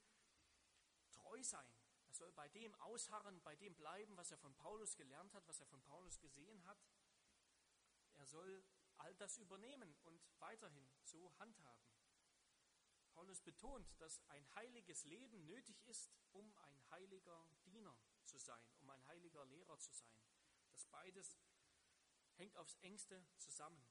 treu 1.11 1.43
sein. 1.43 1.71
Er 2.07 2.15
soll 2.15 2.33
bei 2.33 2.49
dem 2.49 2.75
ausharren, 2.77 3.43
bei 3.43 3.57
dem 3.57 3.75
bleiben, 3.75 4.17
was 4.17 4.31
er 4.31 4.39
von 4.39 4.55
Paulus 4.55 4.97
gelernt 4.97 5.35
hat, 5.35 5.47
was 5.49 5.61
er 5.61 5.67
von 5.67 5.83
Paulus 5.83 6.19
gesehen 6.19 6.65
hat. 6.65 6.83
Er 8.15 8.27
soll 8.27 8.65
all 8.97 9.15
das 9.17 9.37
übernehmen 9.37 9.95
und 10.05 10.23
weiterhin 10.39 10.89
so 11.03 11.31
handhaben. 11.39 11.85
Paulus 13.11 13.43
betont, 13.43 13.87
dass 14.01 14.27
ein 14.29 14.55
heiliges 14.55 15.05
Leben 15.05 15.45
nötig 15.45 15.77
ist, 15.89 16.11
um 16.33 16.55
ein 16.57 16.91
heiliger 16.91 17.47
Diener 17.67 17.95
zu 18.25 18.39
sein, 18.39 18.65
um 18.79 18.89
ein 18.89 19.07
heiliger 19.09 19.45
Lehrer 19.45 19.79
zu 19.79 19.93
sein. 19.93 20.17
Das 20.71 20.87
beides 20.87 21.37
hängt 22.37 22.57
aufs 22.57 22.77
engste 22.83 23.25
zusammen. 23.37 23.85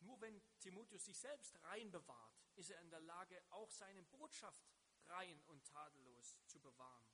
Nur 0.00 0.20
wenn 0.20 0.40
Timotheus 0.60 1.04
sich 1.04 1.18
selbst 1.18 1.54
rein 1.64 1.90
bewahrt, 1.90 2.40
ist 2.54 2.70
er 2.70 2.80
in 2.80 2.90
der 2.90 3.00
Lage, 3.00 3.42
auch 3.50 3.70
seine 3.70 4.02
Botschaft 4.04 4.68
rein 5.06 5.40
und 5.46 5.64
tadellos 5.64 6.38
zu 6.46 6.60
bewahren. 6.60 7.06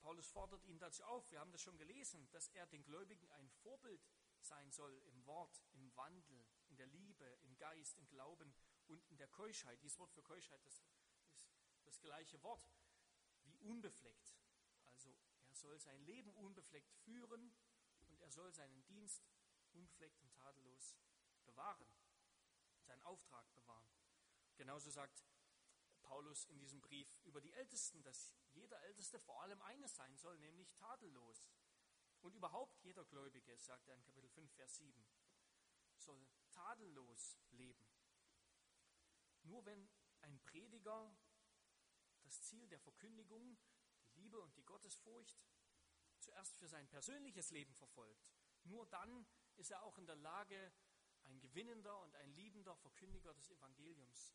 Paulus 0.00 0.28
fordert 0.28 0.64
ihn 0.66 0.78
dazu 0.78 1.02
auf, 1.04 1.30
wir 1.30 1.40
haben 1.40 1.52
das 1.52 1.62
schon 1.62 1.78
gelesen, 1.78 2.28
dass 2.30 2.48
er 2.48 2.66
den 2.66 2.84
Gläubigen 2.84 3.26
ein 3.32 3.48
Vorbild 3.48 4.06
sein 4.40 4.70
soll 4.70 4.92
im 5.06 5.24
Wort, 5.24 5.62
im 5.72 5.96
Wandel, 5.96 6.44
in 6.68 6.76
der 6.76 6.86
Liebe, 6.88 7.24
im 7.42 7.56
Geist, 7.56 7.96
im 7.96 8.06
Glauben 8.08 8.54
und 8.86 9.02
in 9.06 9.16
der 9.16 9.28
Keuschheit. 9.28 9.82
Dieses 9.82 9.98
Wort 9.98 10.12
für 10.12 10.22
Keuschheit 10.22 10.64
das 10.66 10.82
ist 11.32 11.50
das 11.84 12.00
gleiche 12.00 12.42
Wort 12.42 12.68
wie 13.44 13.56
unbefleckt. 13.58 14.36
Also 14.92 15.10
er 15.48 15.54
soll 15.54 15.78
sein 15.78 16.02
Leben 16.04 16.34
unbefleckt 16.34 16.92
führen 16.92 17.54
er 18.24 18.30
soll 18.30 18.50
seinen 18.52 18.82
Dienst 18.86 19.22
unbefleckt 19.72 20.18
und 20.22 20.34
tadellos 20.34 20.96
bewahren, 21.44 21.86
seinen 22.80 23.02
Auftrag 23.02 23.52
bewahren. 23.54 23.92
Genauso 24.56 24.90
sagt 24.90 25.26
Paulus 26.02 26.46
in 26.46 26.58
diesem 26.58 26.80
Brief 26.80 27.18
über 27.24 27.42
die 27.42 27.52
Ältesten, 27.52 28.02
dass 28.02 28.34
jeder 28.52 28.80
Älteste 28.84 29.18
vor 29.20 29.42
allem 29.42 29.60
eines 29.62 29.94
sein 29.94 30.16
soll, 30.16 30.38
nämlich 30.38 30.72
tadellos. 30.72 31.50
Und 32.22 32.34
überhaupt 32.34 32.82
jeder 32.82 33.04
Gläubige, 33.04 33.58
sagt 33.58 33.86
er 33.88 33.94
in 33.94 34.02
Kapitel 34.02 34.30
5, 34.30 34.50
Vers 34.54 34.76
7, 34.76 35.06
soll 35.98 36.26
tadellos 36.50 37.36
leben. 37.50 37.86
Nur 39.42 39.66
wenn 39.66 39.90
ein 40.22 40.40
Prediger 40.40 41.14
das 42.22 42.40
Ziel 42.42 42.66
der 42.68 42.80
Verkündigung, 42.80 43.58
die 44.14 44.20
Liebe 44.20 44.40
und 44.40 44.56
die 44.56 44.64
Gottesfurcht 44.64 45.38
zuerst 46.24 46.56
für 46.56 46.68
sein 46.68 46.88
persönliches 46.88 47.50
Leben 47.50 47.74
verfolgt, 47.74 48.28
nur 48.64 48.86
dann 48.86 49.26
ist 49.56 49.70
er 49.70 49.82
auch 49.82 49.98
in 49.98 50.06
der 50.06 50.16
Lage, 50.16 50.72
ein 51.24 51.40
gewinnender 51.40 51.98
und 52.00 52.14
ein 52.16 52.34
liebender 52.34 52.76
Verkündiger 52.76 53.32
des 53.32 53.50
Evangeliums 53.50 54.34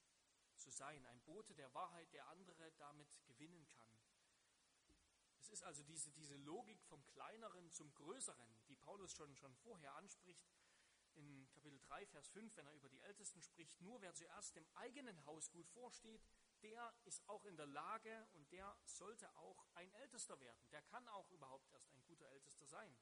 zu 0.55 0.71
sein, 0.71 1.05
ein 1.05 1.21
Bote 1.21 1.53
der 1.55 1.73
Wahrheit, 1.73 2.11
der 2.13 2.27
andere 2.27 2.71
damit 2.73 3.19
gewinnen 3.25 3.67
kann. 3.67 3.87
Es 5.39 5.49
ist 5.49 5.63
also 5.63 5.83
diese, 5.83 6.11
diese 6.11 6.35
Logik 6.37 6.83
vom 6.83 7.05
Kleineren 7.07 7.71
zum 7.71 7.93
Größeren, 7.93 8.59
die 8.67 8.75
Paulus 8.75 9.13
schon, 9.13 9.35
schon 9.35 9.55
vorher 9.55 9.95
anspricht, 9.95 10.47
in 11.15 11.49
Kapitel 11.49 11.79
3, 11.79 12.05
Vers 12.05 12.29
5, 12.29 12.55
wenn 12.55 12.67
er 12.67 12.73
über 12.73 12.89
die 12.89 13.01
Ältesten 13.01 13.41
spricht, 13.41 13.81
nur 13.81 14.01
wer 14.01 14.13
zuerst 14.13 14.55
dem 14.55 14.65
eigenen 14.75 15.25
Haus 15.25 15.49
gut 15.51 15.67
vorsteht, 15.69 16.21
der 16.61 16.93
ist 17.05 17.27
auch 17.27 17.45
in 17.45 17.55
der 17.57 17.65
Lage 17.65 18.27
und 18.33 18.51
der 18.51 18.77
sollte 18.85 19.33
auch 19.37 19.65
ein 19.75 19.91
Ältester 19.93 20.39
werden. 20.39 20.69
Der 20.71 20.81
kann 20.83 21.07
auch 21.09 21.29
überhaupt 21.31 21.67
erst 21.71 21.91
ein 21.93 22.03
guter 22.05 22.27
Ältester 22.29 22.65
sein. 22.65 22.97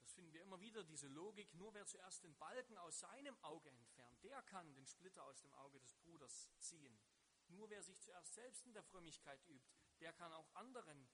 Das 0.00 0.12
finden 0.14 0.32
wir 0.32 0.42
immer 0.42 0.60
wieder, 0.60 0.84
diese 0.84 1.08
Logik, 1.08 1.52
nur 1.54 1.74
wer 1.74 1.86
zuerst 1.86 2.22
den 2.22 2.36
Balken 2.36 2.78
aus 2.78 3.00
seinem 3.00 3.36
Auge 3.42 3.70
entfernt, 3.70 4.22
der 4.22 4.42
kann 4.42 4.74
den 4.74 4.86
Splitter 4.86 5.24
aus 5.24 5.40
dem 5.40 5.52
Auge 5.54 5.80
des 5.80 5.94
Bruders 5.94 6.50
ziehen. 6.58 6.98
Nur 7.48 7.68
wer 7.70 7.82
sich 7.82 8.00
zuerst 8.00 8.34
selbst 8.34 8.64
in 8.64 8.72
der 8.72 8.82
Frömmigkeit 8.82 9.40
übt, 9.46 9.68
der 10.00 10.12
kann 10.12 10.32
auch 10.32 10.54
anderen 10.54 11.08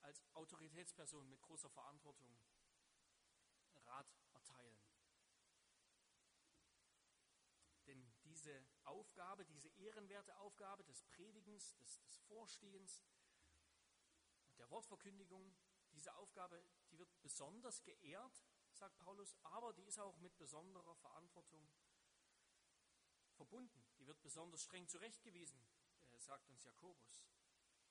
als 0.00 0.22
Autoritätsperson 0.34 1.28
mit 1.28 1.40
großer 1.42 1.70
Verantwortung 1.70 2.38
Rat 3.88 4.12
erteilen. 4.34 4.78
Denn 7.86 8.12
diese 8.24 8.66
Aufgabe, 8.88 9.44
diese 9.44 9.68
ehrenwerte 9.68 10.36
Aufgabe 10.38 10.84
des 10.84 11.02
Predigens, 11.02 11.76
des, 11.76 12.00
des 12.00 12.16
Vorstehens 12.18 13.00
und 14.46 14.58
der 14.58 14.70
Wortverkündigung, 14.70 15.54
diese 15.92 16.14
Aufgabe, 16.14 16.62
die 16.90 16.98
wird 16.98 17.10
besonders 17.22 17.82
geehrt, 17.82 18.44
sagt 18.72 18.98
Paulus, 18.98 19.36
aber 19.42 19.72
die 19.72 19.84
ist 19.84 19.98
auch 19.98 20.16
mit 20.18 20.36
besonderer 20.38 20.94
Verantwortung 20.96 21.68
verbunden. 23.34 23.84
Die 23.98 24.06
wird 24.06 24.20
besonders 24.22 24.62
streng 24.64 24.86
zurechtgewiesen, 24.86 25.60
äh, 26.12 26.18
sagt 26.18 26.48
uns 26.50 26.64
Jakobus. 26.64 27.24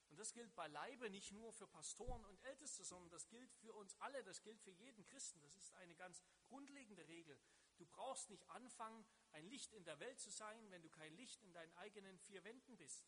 Und 0.09 0.19
das 0.19 0.33
gilt 0.33 0.55
beileibe 0.55 1.09
nicht 1.09 1.31
nur 1.31 1.51
für 1.51 1.67
Pastoren 1.67 2.23
und 2.25 2.41
Älteste, 2.43 2.83
sondern 2.83 3.09
das 3.09 3.27
gilt 3.27 3.51
für 3.55 3.73
uns 3.73 3.95
alle, 3.99 4.23
das 4.23 4.41
gilt 4.41 4.61
für 4.61 4.71
jeden 4.71 5.03
Christen. 5.05 5.41
Das 5.41 5.55
ist 5.57 5.73
eine 5.73 5.95
ganz 5.95 6.23
grundlegende 6.45 7.05
Regel. 7.07 7.37
Du 7.77 7.85
brauchst 7.85 8.29
nicht 8.29 8.49
anfangen, 8.49 9.05
ein 9.31 9.45
Licht 9.47 9.73
in 9.73 9.83
der 9.83 9.99
Welt 9.99 10.19
zu 10.19 10.29
sein, 10.29 10.71
wenn 10.71 10.81
du 10.81 10.89
kein 10.89 11.15
Licht 11.15 11.41
in 11.43 11.53
deinen 11.53 11.73
eigenen 11.73 12.17
vier 12.19 12.43
Wänden 12.43 12.77
bist. 12.77 13.07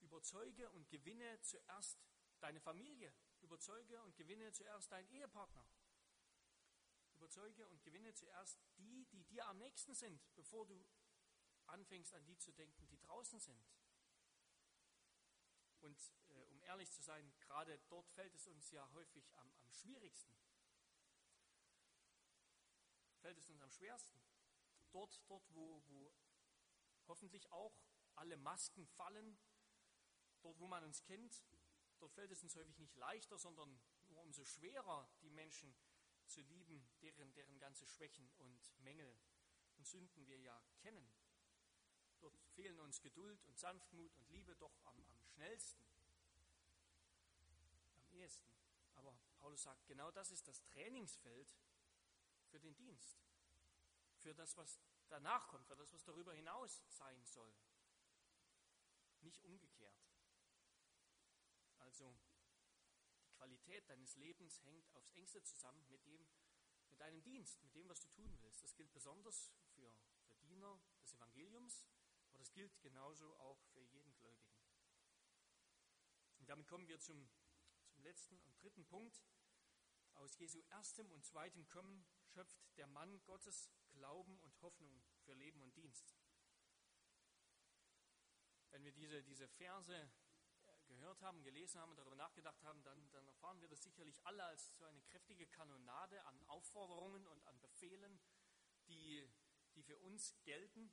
Überzeuge 0.00 0.70
und 0.70 0.88
gewinne 0.88 1.40
zuerst 1.40 1.98
deine 2.40 2.60
Familie. 2.60 3.12
Überzeuge 3.40 4.02
und 4.02 4.16
gewinne 4.16 4.52
zuerst 4.52 4.90
deinen 4.90 5.08
Ehepartner. 5.08 5.66
Überzeuge 7.14 7.68
und 7.68 7.82
gewinne 7.82 8.14
zuerst 8.14 8.58
die, 8.78 9.06
die 9.06 9.24
dir 9.24 9.46
am 9.46 9.58
nächsten 9.58 9.94
sind, 9.94 10.22
bevor 10.34 10.66
du 10.66 10.86
anfängst 11.66 12.14
an 12.14 12.24
die 12.24 12.38
zu 12.38 12.52
denken, 12.52 12.88
die 12.88 12.98
draußen 12.98 13.38
sind. 13.38 13.62
Und 15.80 15.98
äh, 16.30 16.44
um 16.46 16.62
ehrlich 16.62 16.90
zu 16.90 17.02
sein, 17.02 17.32
gerade 17.40 17.78
dort 17.88 18.08
fällt 18.10 18.34
es 18.34 18.46
uns 18.46 18.70
ja 18.70 18.90
häufig 18.92 19.24
am, 19.36 19.54
am 19.62 19.72
schwierigsten. 19.72 20.34
Fällt 23.30 23.38
es 23.38 23.48
uns 23.48 23.62
am 23.62 23.70
schwersten. 23.70 24.20
Dort, 24.90 25.22
dort 25.28 25.48
wo, 25.54 25.84
wo 25.86 26.12
hoffentlich 27.06 27.48
auch 27.52 27.72
alle 28.16 28.36
Masken 28.36 28.88
fallen, 28.88 29.38
dort 30.42 30.58
wo 30.58 30.66
man 30.66 30.82
uns 30.82 31.04
kennt, 31.04 31.40
dort 32.00 32.12
fällt 32.12 32.32
es 32.32 32.42
uns 32.42 32.56
häufig 32.56 32.76
nicht 32.80 32.96
leichter, 32.96 33.38
sondern 33.38 33.80
nur 34.08 34.20
umso 34.22 34.44
schwerer, 34.44 35.08
die 35.22 35.30
Menschen 35.30 35.76
zu 36.26 36.40
lieben, 36.40 36.84
deren, 37.02 37.32
deren 37.34 37.56
ganze 37.60 37.86
Schwächen 37.86 38.28
und 38.38 38.76
Mängel 38.80 39.16
und 39.76 39.86
Sünden 39.86 40.26
wir 40.26 40.40
ja 40.40 40.60
kennen. 40.78 41.08
Dort 42.18 42.36
fehlen 42.56 42.80
uns 42.80 43.00
Geduld 43.00 43.44
und 43.44 43.56
Sanftmut 43.60 44.12
und 44.16 44.28
Liebe 44.30 44.56
doch 44.56 44.76
am, 44.86 45.06
am 45.06 45.22
schnellsten, 45.22 45.84
am 47.94 48.08
ehesten. 48.10 48.52
Aber 48.96 49.16
Paulus 49.38 49.62
sagt, 49.62 49.86
genau 49.86 50.10
das 50.10 50.32
ist 50.32 50.48
das 50.48 50.64
Trainingsfeld 50.64 51.48
für 52.50 52.60
den 52.60 52.74
Dienst, 52.74 53.18
für 54.16 54.34
das, 54.34 54.56
was 54.56 54.80
danach 55.08 55.48
kommt, 55.48 55.66
für 55.66 55.76
das, 55.76 55.92
was 55.92 56.04
darüber 56.04 56.34
hinaus 56.34 56.82
sein 56.88 57.24
soll. 57.24 57.54
Nicht 59.20 59.42
umgekehrt. 59.44 60.00
Also 61.78 62.16
die 63.22 63.30
Qualität 63.32 63.88
deines 63.88 64.16
Lebens 64.16 64.62
hängt 64.62 64.94
aufs 64.94 65.10
engste 65.10 65.42
zusammen 65.42 65.88
mit 65.88 66.04
dem, 66.06 66.26
mit 66.88 67.00
deinem 67.00 67.22
Dienst, 67.22 67.62
mit 67.62 67.74
dem, 67.74 67.88
was 67.88 68.00
du 68.00 68.08
tun 68.08 68.36
willst. 68.40 68.62
Das 68.62 68.74
gilt 68.74 68.92
besonders 68.92 69.52
für, 69.74 69.92
für 70.26 70.36
Diener 70.36 70.80
des 71.02 71.14
Evangeliums, 71.14 71.86
aber 72.28 72.38
das 72.38 72.52
gilt 72.52 72.80
genauso 72.80 73.36
auch 73.38 73.62
für 73.72 73.82
jeden 73.82 74.14
Gläubigen. 74.14 74.60
Und 76.38 76.48
damit 76.48 76.66
kommen 76.66 76.88
wir 76.88 76.98
zum, 76.98 77.28
zum 77.90 78.02
letzten 78.02 78.40
und 78.40 78.62
dritten 78.62 78.86
Punkt. 78.86 79.22
Aus 80.20 80.36
Jesu 80.36 80.60
erstem 80.68 81.10
und 81.12 81.24
zweitem 81.24 81.66
Kommen 81.68 82.04
schöpft 82.26 82.76
der 82.76 82.86
Mann 82.86 83.24
Gottes 83.24 83.70
Glauben 83.90 84.38
und 84.40 84.60
Hoffnung 84.60 85.02
für 85.24 85.32
Leben 85.32 85.62
und 85.62 85.74
Dienst. 85.74 86.14
Wenn 88.68 88.84
wir 88.84 88.92
diese, 88.92 89.22
diese 89.22 89.48
Verse 89.48 89.94
äh, 89.96 90.82
gehört 90.88 91.22
haben, 91.22 91.42
gelesen 91.42 91.80
haben 91.80 91.90
und 91.92 91.96
darüber 91.96 92.16
nachgedacht 92.16 92.62
haben, 92.64 92.82
dann, 92.82 93.10
dann 93.12 93.26
erfahren 93.28 93.62
wir 93.62 93.68
das 93.68 93.82
sicherlich 93.82 94.20
alle 94.26 94.44
als 94.44 94.76
so 94.76 94.84
eine 94.84 95.00
kräftige 95.04 95.46
Kanonade 95.46 96.22
an 96.26 96.44
Aufforderungen 96.48 97.26
und 97.26 97.42
an 97.46 97.58
Befehlen, 97.58 98.20
die 98.88 99.26
die 99.74 99.82
für 99.82 99.98
uns 100.00 100.34
gelten, 100.42 100.92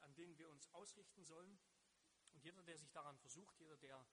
an 0.00 0.14
denen 0.14 0.36
wir 0.36 0.50
uns 0.50 0.66
ausrichten 0.74 1.24
sollen. 1.24 1.58
Und 2.32 2.42
jeder, 2.42 2.62
der 2.62 2.76
sich 2.76 2.90
daran 2.92 3.18
versucht, 3.18 3.58
jeder, 3.58 3.78
der, 3.78 4.06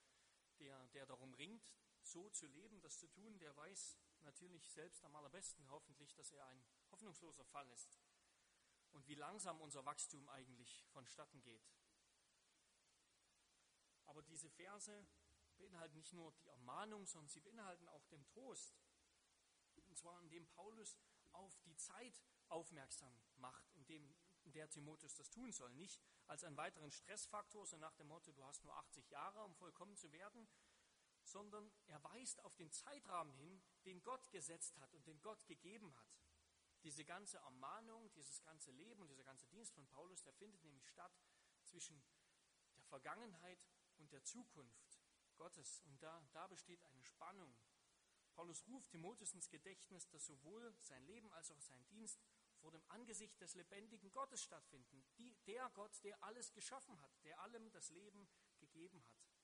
der, 0.60 0.88
der 0.90 1.06
darum 1.06 1.34
ringt, 1.34 1.68
so 2.02 2.30
zu 2.30 2.48
leben, 2.48 2.82
das 2.82 2.98
zu 2.98 3.08
tun, 3.08 3.38
der 3.40 3.56
weiß 3.58 3.98
natürlich 4.24 4.70
selbst 4.72 5.04
am 5.04 5.16
allerbesten 5.16 5.70
hoffentlich, 5.70 6.14
dass 6.14 6.32
er 6.32 6.46
ein 6.48 6.64
hoffnungsloser 6.92 7.46
Fall 7.46 7.70
ist 7.72 8.00
und 8.92 9.08
wie 9.08 9.16
langsam 9.16 9.62
unser 9.62 9.86
Wachstum 9.86 10.28
eigentlich 10.30 10.86
vonstatten 10.92 11.42
geht. 11.42 11.70
Aber 14.06 14.24
diese 14.24 14.50
Verse 14.50 15.08
beinhalten 15.58 15.98
nicht 15.98 16.14
nur 16.14 16.32
die 16.34 16.48
Ermahnung, 16.48 17.06
sondern 17.06 17.30
sie 17.30 17.42
beinhalten 17.42 17.88
auch 17.90 18.06
den 18.08 18.26
Trost. 18.26 18.76
Und 19.88 19.98
zwar 19.98 20.20
indem 20.22 20.48
Paulus 20.48 20.98
auf 21.32 21.60
die 21.62 21.76
Zeit 21.76 22.24
aufmerksam 22.48 23.14
macht, 23.36 23.70
indem 23.76 24.16
in 24.44 24.52
der 24.52 24.70
Timotheus 24.70 25.16
das 25.16 25.30
tun 25.30 25.52
soll. 25.52 25.74
Nicht 25.76 26.02
als 26.28 26.44
einen 26.44 26.58
weiteren 26.58 26.92
Stressfaktor, 26.92 27.66
so 27.66 27.78
nach 27.78 27.94
dem 27.96 28.08
Motto, 28.08 28.32
du 28.32 28.44
hast 28.46 28.64
nur 28.64 28.76
80 28.76 29.10
Jahre, 29.10 29.44
um 29.44 29.54
vollkommen 29.56 29.96
zu 29.96 30.12
werden, 30.12 30.48
sondern 31.32 31.72
er 31.88 32.04
weist 32.04 32.44
auf 32.44 32.56
den 32.56 32.72
Zeitrahmen 32.72 33.34
hin, 33.34 33.62
den 33.86 34.04
Gott 34.04 34.30
gesetzt 34.32 34.78
hat 34.80 34.94
und 34.94 35.06
den 35.08 35.22
Gott 35.22 35.46
gegeben 35.48 35.96
hat. 35.96 36.20
Diese 36.84 37.04
ganze 37.04 37.38
Ermahnung, 37.38 38.12
dieses 38.14 38.42
ganze 38.42 38.72
Leben 38.72 39.02
und 39.02 39.10
dieser 39.10 39.24
ganze 39.24 39.48
Dienst 39.48 39.74
von 39.74 39.88
Paulus, 39.88 40.24
der 40.24 40.34
findet 40.34 40.64
nämlich 40.64 40.88
statt 40.88 41.14
zwischen 41.66 42.02
der 42.78 42.86
Vergangenheit 42.86 43.60
und 43.98 44.12
der 44.12 44.24
Zukunft 44.24 45.02
Gottes. 45.36 45.82
Und 45.82 46.02
da, 46.02 46.26
da 46.32 46.48
besteht 46.48 46.84
eine 46.84 47.04
Spannung. 47.04 47.54
Paulus 48.34 48.66
ruft 48.68 48.90
Timotheus 48.90 49.34
ins 49.34 49.50
Gedächtnis, 49.50 50.08
dass 50.10 50.26
sowohl 50.26 50.74
sein 50.80 51.04
Leben 51.06 51.32
als 51.34 51.52
auch 51.52 51.62
sein 51.62 51.86
Dienst 51.88 52.22
vor 52.60 52.72
dem 52.72 52.84
Angesicht 52.88 53.40
des 53.42 53.56
lebendigen 53.56 54.12
Gottes 54.12 54.44
stattfinden. 54.44 55.06
Die, 55.18 55.34
der 55.46 55.70
Gott, 55.72 56.04
der 56.04 56.22
alles 56.24 56.54
geschaffen 56.54 57.00
hat, 57.02 57.12
der 57.24 57.40
allem 57.42 57.70
das 57.72 57.90
Leben 57.90 58.30
gegeben 58.60 59.04
hat. 59.06 59.39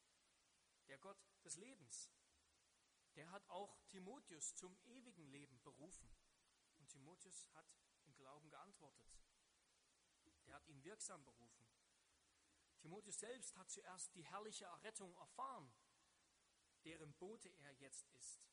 Der 0.88 0.98
Gott 0.98 1.18
des 1.44 1.56
Lebens. 1.56 2.12
Der 3.16 3.30
hat 3.32 3.48
auch 3.50 3.78
Timotheus 3.88 4.56
zum 4.56 4.78
ewigen 4.86 5.26
Leben 5.28 5.62
berufen. 5.64 6.10
Und 6.78 6.90
Timotheus 6.90 7.50
hat 7.54 7.66
im 8.06 8.16
Glauben 8.16 8.50
geantwortet. 8.50 9.08
Der 10.46 10.56
hat 10.56 10.68
ihn 10.68 10.84
wirksam 10.84 11.24
berufen. 11.24 11.66
Timotheus 12.80 13.20
selbst 13.20 13.56
hat 13.58 13.70
zuerst 13.70 14.14
die 14.14 14.24
herrliche 14.24 14.66
Errettung 14.66 15.16
erfahren, 15.16 15.74
deren 16.84 17.14
Bote 17.16 17.50
er 17.50 17.72
jetzt 17.74 18.08
ist. 18.10 18.44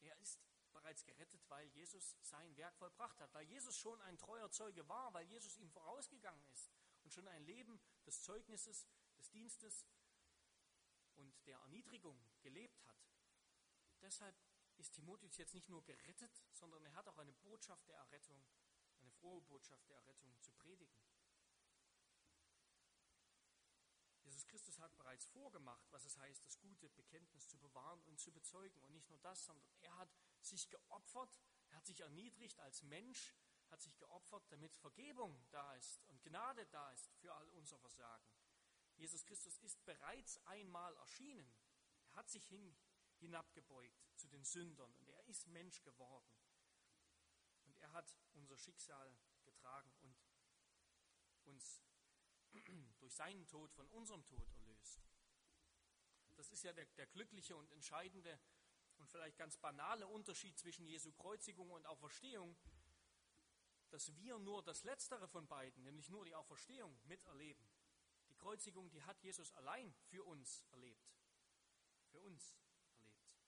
Er 0.00 0.18
ist 0.18 0.40
bereits 0.72 1.04
gerettet, 1.04 1.40
weil 1.48 1.68
Jesus 1.68 2.16
sein 2.22 2.56
Werk 2.56 2.76
vollbracht 2.76 3.20
hat, 3.20 3.32
weil 3.32 3.46
Jesus 3.46 3.78
schon 3.78 4.00
ein 4.02 4.18
treuer 4.18 4.50
Zeuge 4.50 4.86
war, 4.88 5.14
weil 5.14 5.26
Jesus 5.26 5.56
ihm 5.56 5.70
vorausgegangen 5.70 6.44
ist 6.48 6.70
und 7.04 7.12
schon 7.12 7.28
ein 7.28 7.44
Leben 7.44 7.80
des 8.04 8.20
Zeugnisses, 8.22 8.86
des 9.16 9.30
Dienstes 9.30 9.86
und 11.16 11.46
der 11.46 11.58
Erniedrigung 11.58 12.18
gelebt 12.42 12.86
hat. 12.86 13.10
Deshalb 14.00 14.36
ist 14.76 14.92
Timotheus 14.94 15.36
jetzt 15.36 15.54
nicht 15.54 15.68
nur 15.68 15.84
gerettet, 15.84 16.44
sondern 16.52 16.84
er 16.84 16.94
hat 16.94 17.08
auch 17.08 17.18
eine 17.18 17.32
Botschaft 17.32 17.88
der 17.88 17.96
Errettung, 17.96 18.44
eine 19.00 19.10
frohe 19.10 19.40
Botschaft 19.42 19.88
der 19.88 19.96
Errettung 19.96 20.38
zu 20.40 20.52
predigen. 20.52 20.98
Jesus 24.24 24.46
Christus 24.46 24.78
hat 24.80 24.96
bereits 24.96 25.26
vorgemacht, 25.26 25.86
was 25.92 26.04
es 26.04 26.16
heißt, 26.18 26.44
das 26.44 26.58
gute 26.58 26.90
Bekenntnis 26.90 27.48
zu 27.48 27.58
bewahren 27.58 28.02
und 28.04 28.18
zu 28.18 28.32
bezeugen. 28.32 28.80
Und 28.82 28.92
nicht 28.92 29.08
nur 29.08 29.18
das, 29.20 29.44
sondern 29.44 29.64
er 29.80 29.96
hat 29.96 30.12
sich 30.40 30.68
geopfert, 30.70 31.40
er 31.68 31.76
hat 31.76 31.86
sich 31.86 32.00
erniedrigt 32.00 32.58
als 32.60 32.82
Mensch, 32.82 33.34
hat 33.70 33.80
sich 33.80 33.96
geopfert, 33.98 34.44
damit 34.50 34.74
Vergebung 34.76 35.44
da 35.50 35.74
ist 35.74 36.02
und 36.08 36.22
Gnade 36.22 36.66
da 36.66 36.90
ist 36.90 37.12
für 37.14 37.32
all 37.34 37.48
unser 37.50 37.78
Versagen. 37.78 38.26
Jesus 38.96 39.24
Christus 39.24 39.58
ist 39.58 39.84
bereits 39.84 40.38
einmal 40.46 40.96
erschienen. 40.96 41.52
Er 42.08 42.14
hat 42.16 42.28
sich 42.30 42.46
hin, 42.46 42.76
hinabgebeugt 43.18 44.06
zu 44.16 44.28
den 44.28 44.44
Sündern 44.44 44.94
und 44.94 45.08
er 45.08 45.24
ist 45.26 45.46
Mensch 45.48 45.82
geworden. 45.82 46.30
Und 47.64 47.76
er 47.78 47.92
hat 47.92 48.16
unser 48.34 48.56
Schicksal 48.56 49.16
getragen 49.44 49.92
und 50.00 50.16
uns 51.44 51.82
durch 53.00 53.14
seinen 53.14 53.46
Tod 53.46 53.72
von 53.72 53.88
unserem 53.88 54.24
Tod 54.26 54.48
erlöst. 54.52 55.02
Das 56.36 56.50
ist 56.50 56.62
ja 56.62 56.72
der, 56.72 56.86
der 56.86 57.06
glückliche 57.06 57.56
und 57.56 57.70
entscheidende 57.70 58.40
und 58.96 59.08
vielleicht 59.08 59.38
ganz 59.38 59.56
banale 59.56 60.06
Unterschied 60.06 60.58
zwischen 60.58 60.86
Jesu 60.86 61.12
Kreuzigung 61.12 61.70
und 61.70 61.86
Auferstehung, 61.86 62.56
dass 63.90 64.14
wir 64.16 64.38
nur 64.38 64.62
das 64.62 64.82
Letztere 64.84 65.28
von 65.28 65.46
beiden, 65.46 65.82
nämlich 65.84 66.08
nur 66.08 66.24
die 66.24 66.34
Auferstehung, 66.34 66.98
miterleben. 67.04 67.68
Die 68.44 68.48
Kreuzigung, 68.50 68.90
die 68.90 69.02
hat 69.02 69.18
Jesus 69.22 69.50
allein 69.52 69.90
für 70.10 70.22
uns 70.22 70.66
erlebt. 70.70 71.16
Für 72.10 72.20
uns 72.20 72.54
erlebt. 72.90 73.38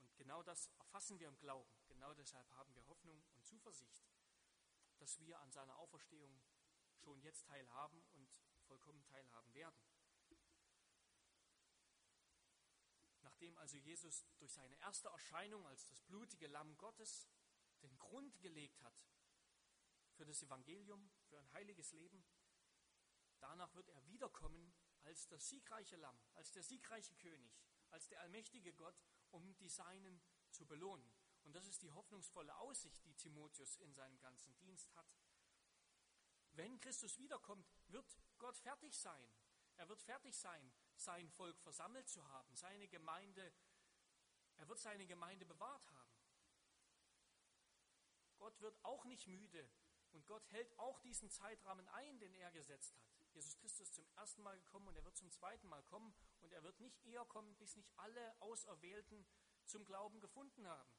Und 0.00 0.14
genau 0.18 0.42
das 0.42 0.66
erfassen 0.76 1.18
wir 1.18 1.28
im 1.28 1.38
Glauben. 1.38 1.74
Genau 1.88 2.12
deshalb 2.12 2.46
haben 2.56 2.74
wir 2.74 2.86
Hoffnung 2.88 3.24
und 3.32 3.46
Zuversicht, 3.46 4.04
dass 4.98 5.18
wir 5.18 5.40
an 5.40 5.50
seiner 5.50 5.74
Auferstehung 5.78 6.42
schon 6.98 7.22
jetzt 7.22 7.46
teilhaben 7.46 8.04
und 8.12 8.28
vollkommen 8.66 9.02
teilhaben 9.06 9.54
werden. 9.54 9.82
Nachdem 13.22 13.56
also 13.56 13.78
Jesus 13.78 14.26
durch 14.36 14.52
seine 14.52 14.76
erste 14.80 15.08
Erscheinung 15.08 15.66
als 15.68 15.86
das 15.86 16.02
blutige 16.02 16.48
Lamm 16.48 16.76
Gottes 16.76 17.30
den 17.80 17.96
Grund 17.96 18.38
gelegt 18.42 18.82
hat 18.82 18.94
für 20.16 20.26
das 20.26 20.42
Evangelium, 20.42 21.10
für 21.30 21.38
ein 21.38 21.50
heiliges 21.54 21.92
Leben, 21.92 22.22
danach 23.42 23.74
wird 23.74 23.88
er 23.88 24.06
wiederkommen 24.06 24.74
als 25.02 25.26
das 25.28 25.48
siegreiche 25.48 25.96
Lamm, 25.96 26.18
als 26.34 26.52
der 26.52 26.62
siegreiche 26.62 27.14
König, 27.16 27.52
als 27.90 28.08
der 28.08 28.20
allmächtige 28.20 28.72
Gott, 28.72 29.02
um 29.30 29.54
die 29.56 29.68
Seinen 29.68 30.22
zu 30.50 30.66
belohnen. 30.66 31.12
Und 31.44 31.54
das 31.54 31.66
ist 31.66 31.82
die 31.82 31.90
hoffnungsvolle 31.90 32.56
Aussicht, 32.58 33.04
die 33.04 33.14
Timotheus 33.14 33.76
in 33.76 33.92
seinem 33.92 34.20
ganzen 34.20 34.56
Dienst 34.58 34.94
hat. 34.94 35.06
Wenn 36.52 36.78
Christus 36.80 37.18
wiederkommt, 37.18 37.66
wird 37.88 38.18
Gott 38.38 38.56
fertig 38.58 38.96
sein. 38.96 39.32
Er 39.76 39.88
wird 39.88 40.02
fertig 40.02 40.36
sein, 40.36 40.72
sein 40.96 41.30
Volk 41.30 41.58
versammelt 41.60 42.08
zu 42.08 42.26
haben, 42.28 42.54
seine 42.54 42.86
Gemeinde, 42.88 43.52
er 44.56 44.68
wird 44.68 44.78
seine 44.78 45.06
Gemeinde 45.06 45.46
bewahrt 45.46 45.90
haben. 45.90 46.12
Gott 48.36 48.60
wird 48.60 48.84
auch 48.84 49.04
nicht 49.04 49.26
müde 49.26 49.68
und 50.12 50.26
Gott 50.26 50.46
hält 50.50 50.78
auch 50.78 50.98
diesen 51.00 51.30
Zeitrahmen 51.30 51.88
ein, 51.88 52.18
den 52.18 52.34
er 52.34 52.52
gesetzt 52.52 52.94
hat. 52.98 53.21
Jesus 53.34 53.56
Christus 53.56 53.88
ist 53.88 53.94
zum 53.94 54.06
ersten 54.16 54.42
Mal 54.42 54.56
gekommen 54.58 54.88
und 54.88 54.96
er 54.96 55.04
wird 55.04 55.16
zum 55.16 55.30
zweiten 55.30 55.66
Mal 55.68 55.82
kommen 55.84 56.14
und 56.40 56.52
er 56.52 56.62
wird 56.62 56.78
nicht 56.80 57.02
eher 57.04 57.24
kommen, 57.24 57.56
bis 57.56 57.76
nicht 57.76 57.90
alle 57.98 58.40
Auserwählten 58.40 59.26
zum 59.64 59.84
Glauben 59.84 60.20
gefunden 60.20 60.66
haben. 60.66 60.92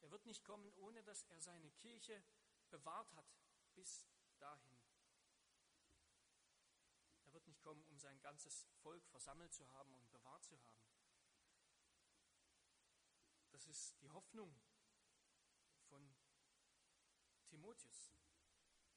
Er 0.00 0.10
wird 0.10 0.26
nicht 0.26 0.44
kommen, 0.44 0.72
ohne 0.76 1.02
dass 1.04 1.22
er 1.24 1.40
seine 1.40 1.70
Kirche 1.70 2.22
bewahrt 2.70 3.12
hat 3.14 3.26
bis 3.74 4.06
dahin. 4.38 4.78
Er 7.24 7.32
wird 7.32 7.46
nicht 7.46 7.62
kommen, 7.62 7.84
um 7.86 7.98
sein 7.98 8.20
ganzes 8.20 8.66
Volk 8.82 9.06
versammelt 9.08 9.52
zu 9.52 9.68
haben 9.72 9.94
und 9.94 10.10
bewahrt 10.10 10.44
zu 10.44 10.58
haben. 10.64 10.88
Das 13.50 13.66
ist 13.66 14.00
die 14.00 14.10
Hoffnung 14.10 14.54
von 15.88 16.16
Timotheus. 17.46 18.12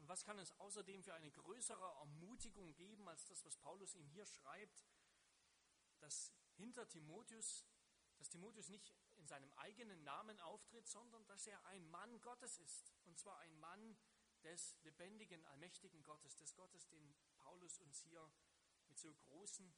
Und 0.02 0.10
was 0.10 0.24
kann 0.24 0.40
es 0.40 0.52
außerdem 0.54 1.04
für 1.04 1.14
eine 1.14 1.30
größere 1.30 1.86
Ermutigung 2.00 2.74
geben, 2.74 3.08
als 3.08 3.24
das, 3.26 3.46
was 3.46 3.56
Paulus 3.58 3.94
ihm 3.94 4.08
hier 4.08 4.26
schreibt, 4.26 4.84
dass 6.00 6.34
hinter 6.56 6.90
Timotheus, 6.90 7.68
dass 8.18 8.28
Timotheus 8.28 8.70
nicht 8.70 8.92
in 9.18 9.28
seinem 9.28 9.54
eigenen 9.54 10.04
Namen 10.04 10.40
auftritt, 10.40 10.88
sondern 10.88 11.24
dass 11.28 11.46
er 11.46 11.64
ein 11.68 11.88
Mann 11.92 12.20
Gottes 12.22 12.58
ist. 12.58 12.96
Und 13.06 13.20
zwar 13.20 13.38
ein 13.42 13.60
Mann, 13.60 13.96
des 14.42 14.76
lebendigen, 14.82 15.46
allmächtigen 15.46 16.04
Gottes, 16.04 16.36
des 16.36 16.56
Gottes, 16.56 16.88
den 16.88 17.16
Paulus 17.38 17.78
uns 17.78 18.00
hier 18.00 18.28
mit 18.88 18.98
so 18.98 19.14
großen 19.14 19.72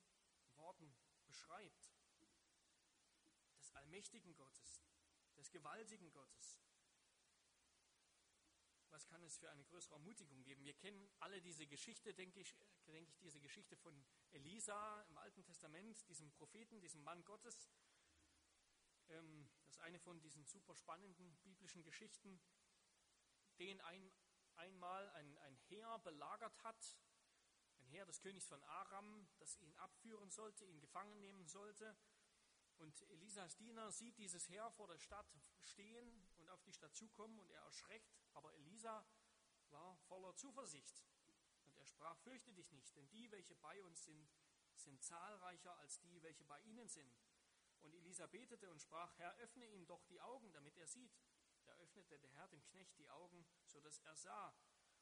Worten 0.56 0.95
beschreibt. 1.26 1.91
Des 3.58 3.72
allmächtigen 3.74 4.34
Gottes, 4.36 4.86
des 5.36 5.52
gewaltigen 5.52 6.10
Gottes. 6.14 6.58
Was 8.94 9.08
kann 9.08 9.24
es 9.24 9.39
für 9.39 9.50
eine 9.50 9.64
größere 9.66 9.96
Ermutigung 9.96 10.44
geben? 10.44 10.64
Wir 10.64 10.76
kennen 10.76 11.10
alle 11.20 11.41
diese 11.41 11.66
Geschichte, 11.66 12.14
denke 12.14 12.39
ich, 12.39 12.56
denke 12.86 13.10
ich, 13.10 13.18
diese 13.18 13.39
Geschichte 13.39 13.76
von 13.76 14.06
Elisa 14.30 15.02
im 15.10 15.18
Alten 15.18 15.44
Testament, 15.44 16.08
diesem 16.08 16.32
Propheten, 16.34 16.80
diesem 16.80 17.02
Mann 17.02 17.26
Gottes. 17.26 17.72
Ähm, 19.10 19.50
das 19.64 19.72
ist 19.72 19.80
eine 19.80 20.00
von 20.00 20.22
diesen 20.22 20.46
super 20.46 20.76
spannenden 20.76 21.36
biblischen 21.38 21.82
Geschichten, 21.82 22.39
den 23.58 23.82
ein 23.82 24.12
einmal 24.58 25.10
ein, 25.10 25.38
ein 25.39 25.58
Heer 25.70 25.98
belagert 26.04 26.64
hat, 26.64 26.98
ein 27.80 27.88
Heer 27.88 28.06
des 28.06 28.22
Königs 28.22 28.46
von 28.46 28.62
Aram, 28.62 29.28
das 29.39 29.56
ihn 29.56 29.74
abführen 29.78 30.30
sollte, 30.30 30.66
ihn 30.66 30.80
gefangen 30.80 31.20
nehmen 31.20 31.48
sollte. 31.48 31.98
Und 32.78 33.02
Elisas 33.10 33.56
Diener 33.56 33.91
sieht 33.91 34.20
dieses 34.20 34.48
Heer 34.50 34.70
vor 34.70 34.88
der 34.88 35.00
Stadt 35.00 35.36
stehen 35.64 36.28
und 36.44 36.50
auf 36.50 36.62
die 36.64 36.74
Stadt 36.74 36.94
zukommen 36.94 37.39
und 37.39 37.50
er 37.50 37.62
erschreckt. 37.62 38.14
Aber 38.34 38.54
Elisa 38.56 39.06
war 39.70 39.96
voller 40.08 40.36
Zuversicht. 40.36 41.04
Und 41.66 41.76
er 41.78 41.86
sprach, 41.86 42.18
fürchte 42.20 42.54
dich 42.54 42.72
nicht, 42.72 42.96
denn 42.96 43.10
die, 43.10 43.32
welche 43.32 43.56
bei 43.56 43.82
uns 43.84 44.04
sind, 44.04 44.30
sind 44.76 45.02
zahlreicher 45.02 45.76
als 45.78 46.00
die, 46.02 46.22
welche 46.22 46.44
bei 46.44 46.60
ihnen 46.62 46.89
sind. 46.89 47.16
Und 47.80 47.94
Elisa 47.94 48.28
betete 48.28 48.70
und 48.70 48.82
sprach, 48.82 49.18
Herr, 49.18 49.36
öffne 49.38 49.66
ihm 49.68 49.86
doch 49.86 50.04
die 50.06 50.20
Augen, 50.20 50.52
damit 50.52 50.76
er 50.78 50.88
sieht. 50.88 51.18
Da 51.66 51.72
öffnete 51.76 52.20
der 52.20 52.32
Herr 52.32 52.48
dem 52.50 52.64
Knecht 52.66 52.98
die 52.98 53.10
Augen, 53.10 53.46
so 53.66 53.80
dass 53.80 54.00
er 54.00 54.16
sah. 54.16 54.54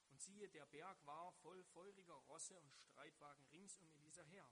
Und 0.10 0.22
siehe, 0.22 0.50
der 0.50 0.66
Berg 0.68 1.04
war 1.06 1.32
voll 1.32 1.64
feuriger 1.64 2.14
Rosse 2.14 2.60
und 2.60 2.76
Streitwagen 2.76 3.46
rings 3.46 3.78
um 3.78 3.89
Elisa 3.89 4.24
her. 4.24 4.50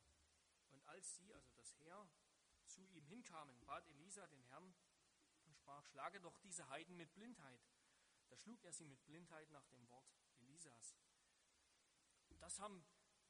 Und 0.69 0.83
als 0.87 1.15
sie, 1.15 1.33
also 1.33 1.51
das 1.51 1.75
Heer, 1.79 2.09
zu 2.65 2.81
ihm 2.87 3.05
hinkamen, 3.05 3.59
bat 3.65 3.85
Elisa 3.87 4.25
den 4.27 4.43
Herrn 4.45 4.73
sprach, 5.69 5.85
schlage 5.85 6.19
doch 6.19 6.37
diese 6.39 6.67
Heiden 6.69 6.97
mit 6.97 7.13
Blindheit. 7.13 7.61
Da 8.29 8.37
schlug 8.37 8.63
er 8.63 8.73
sie 8.73 8.85
mit 8.85 9.05
Blindheit 9.05 9.49
nach 9.51 9.67
dem 9.67 9.87
Wort 9.89 10.11
Elisas. 10.39 10.97
Das 12.39 12.59
haben 12.59 12.83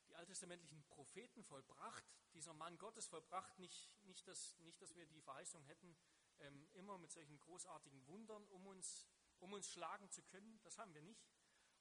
die 0.07 0.15
alttestamentlichen 0.15 0.83
Propheten 0.85 1.43
vollbracht, 1.43 2.05
dieser 2.33 2.53
Mann 2.53 2.77
Gottes 2.77 3.07
vollbracht, 3.07 3.59
nicht, 3.59 3.93
nicht, 4.03 4.25
dass, 4.27 4.57
nicht 4.59 4.81
dass 4.81 4.95
wir 4.95 5.05
die 5.07 5.21
Verheißung 5.21 5.63
hätten, 5.65 5.97
ähm, 6.39 6.67
immer 6.73 6.97
mit 6.97 7.11
solchen 7.11 7.37
großartigen 7.39 8.07
Wundern, 8.07 8.45
um 8.47 8.67
uns, 8.67 9.05
um 9.39 9.51
uns 9.51 9.69
schlagen 9.69 10.09
zu 10.09 10.23
können. 10.23 10.61
Das 10.63 10.77
haben 10.77 10.93
wir 10.93 11.01
nicht. 11.01 11.27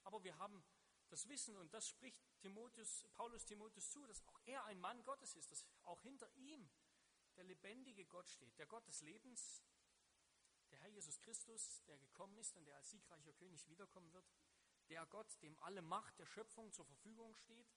Aber 0.03 0.23
wir 0.23 0.37
haben 0.39 0.63
das 1.07 1.27
Wissen, 1.29 1.55
und 1.55 1.73
das 1.73 1.87
spricht 1.87 2.21
Timotheus, 2.39 3.05
Paulus 3.13 3.45
Timotheus 3.45 3.91
zu, 3.91 4.05
dass 4.07 4.27
auch 4.27 4.39
er 4.45 4.65
ein 4.65 4.79
Mann 4.79 5.03
Gottes 5.05 5.35
ist, 5.35 5.51
dass 5.51 5.65
auch 5.83 6.01
hinter 6.01 6.29
ihm 6.35 6.69
der 7.37 7.45
lebendige 7.45 8.05
Gott 8.05 8.29
steht, 8.29 8.57
der 8.59 8.65
Gott 8.65 8.85
des 8.87 9.01
Lebens, 9.01 9.63
der 10.79 10.85
Herr 10.85 10.93
Jesus 10.93 11.19
Christus, 11.19 11.83
der 11.87 11.97
gekommen 11.97 12.37
ist 12.37 12.55
und 12.55 12.65
der 12.65 12.77
als 12.77 12.89
siegreicher 12.89 13.33
König 13.33 13.67
wiederkommen 13.67 14.11
wird, 14.13 14.25
der 14.87 15.05
Gott, 15.07 15.41
dem 15.41 15.57
alle 15.59 15.81
Macht 15.81 16.17
der 16.19 16.25
Schöpfung 16.25 16.71
zur 16.71 16.85
Verfügung 16.85 17.35
steht, 17.35 17.67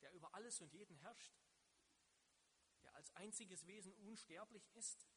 der 0.00 0.12
über 0.12 0.32
alles 0.34 0.60
und 0.60 0.72
jeden 0.72 0.96
herrscht, 0.96 1.36
der 2.82 2.94
als 2.94 3.10
einziges 3.16 3.66
Wesen 3.66 3.92
unsterblich 3.94 4.70
ist, 4.74 5.08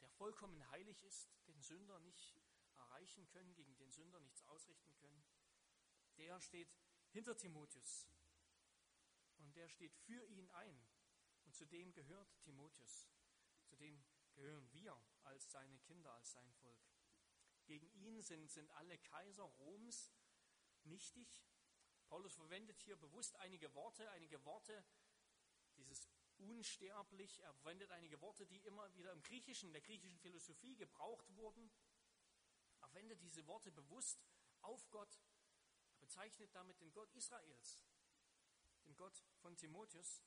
der 0.00 0.08
vollkommen 0.08 0.68
heilig 0.70 1.02
ist, 1.02 1.28
den 1.46 1.60
Sünder 1.60 1.98
nicht 2.00 2.40
erreichen 2.76 3.26
können, 3.28 3.54
gegen 3.54 3.76
den 3.76 3.90
Sünder 3.90 4.20
nichts 4.20 4.42
ausrichten 4.44 4.96
können, 4.96 5.22
der 6.16 6.40
steht 6.40 6.74
hinter 7.10 7.36
Timotheus 7.36 8.08
und 9.36 9.54
der 9.56 9.68
steht 9.68 9.94
für 9.94 10.24
ihn 10.26 10.48
ein. 10.52 10.82
Und 11.44 11.54
zu 11.54 11.66
dem 11.66 11.92
gehört 11.92 12.40
Timotheus, 12.40 13.06
zu 13.66 13.76
dem 13.76 14.02
gehören 14.34 14.72
wir 14.72 14.96
als 15.24 15.50
seine 15.50 15.78
Kinder, 15.80 16.12
als 16.12 16.32
sein 16.32 16.52
Volk. 16.54 16.80
Gegen 17.66 17.90
ihn 17.92 18.20
sind, 18.22 18.50
sind 18.50 18.70
alle 18.72 18.98
Kaiser 18.98 19.44
Roms 19.44 20.10
nichtig. 20.84 21.28
Paulus 22.06 22.34
verwendet 22.34 22.80
hier 22.80 22.96
bewusst 22.96 23.36
einige 23.36 23.72
Worte, 23.74 24.10
einige 24.10 24.44
Worte, 24.44 24.84
dieses 25.76 26.08
unsterblich, 26.38 27.40
er 27.40 27.52
verwendet 27.54 27.90
einige 27.92 28.20
Worte, 28.20 28.46
die 28.46 28.58
immer 28.64 28.92
wieder 28.96 29.12
im 29.12 29.22
Griechischen, 29.22 29.72
der 29.72 29.82
griechischen 29.82 30.18
Philosophie 30.18 30.74
gebraucht 30.76 31.28
wurden. 31.36 31.70
Er 32.80 32.88
verwendet 32.88 33.20
diese 33.22 33.46
Worte 33.46 33.70
bewusst 33.70 34.26
auf 34.62 34.90
Gott. 34.90 35.20
Er 35.92 35.98
bezeichnet 35.98 36.54
damit 36.54 36.80
den 36.80 36.92
Gott 36.92 37.12
Israels, 37.12 37.84
den 38.86 38.96
Gott 38.96 39.22
von 39.36 39.56
Timotheus, 39.56 40.22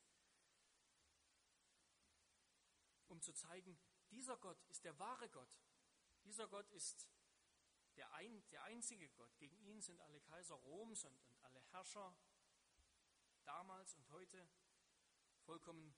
um 3.08 3.20
zu 3.20 3.32
zeigen, 3.32 3.78
dieser 4.14 4.36
Gott 4.36 4.62
ist 4.68 4.84
der 4.84 4.98
wahre 4.98 5.28
Gott. 5.28 5.60
Dieser 6.22 6.46
Gott 6.48 6.70
ist 6.70 7.08
der, 7.96 8.12
ein, 8.14 8.48
der 8.50 8.62
einzige 8.62 9.08
Gott. 9.10 9.36
Gegen 9.38 9.58
ihn 9.58 9.80
sind 9.82 10.00
alle 10.00 10.20
Kaiser 10.20 10.54
Roms 10.54 11.04
und, 11.04 11.20
und 11.26 11.40
alle 11.42 11.60
Herrscher 11.72 12.16
damals 13.44 13.94
und 13.96 14.08
heute 14.10 14.48
vollkommen 15.42 15.94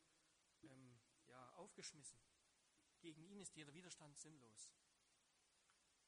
ähm, 0.63 0.99
ja, 1.27 1.53
aufgeschmissen. 1.57 2.19
Gegen 3.01 3.23
ihn 3.23 3.41
ist 3.41 3.55
jeder 3.55 3.75
Widerstand 3.75 4.19
sinnlos. 4.19 4.73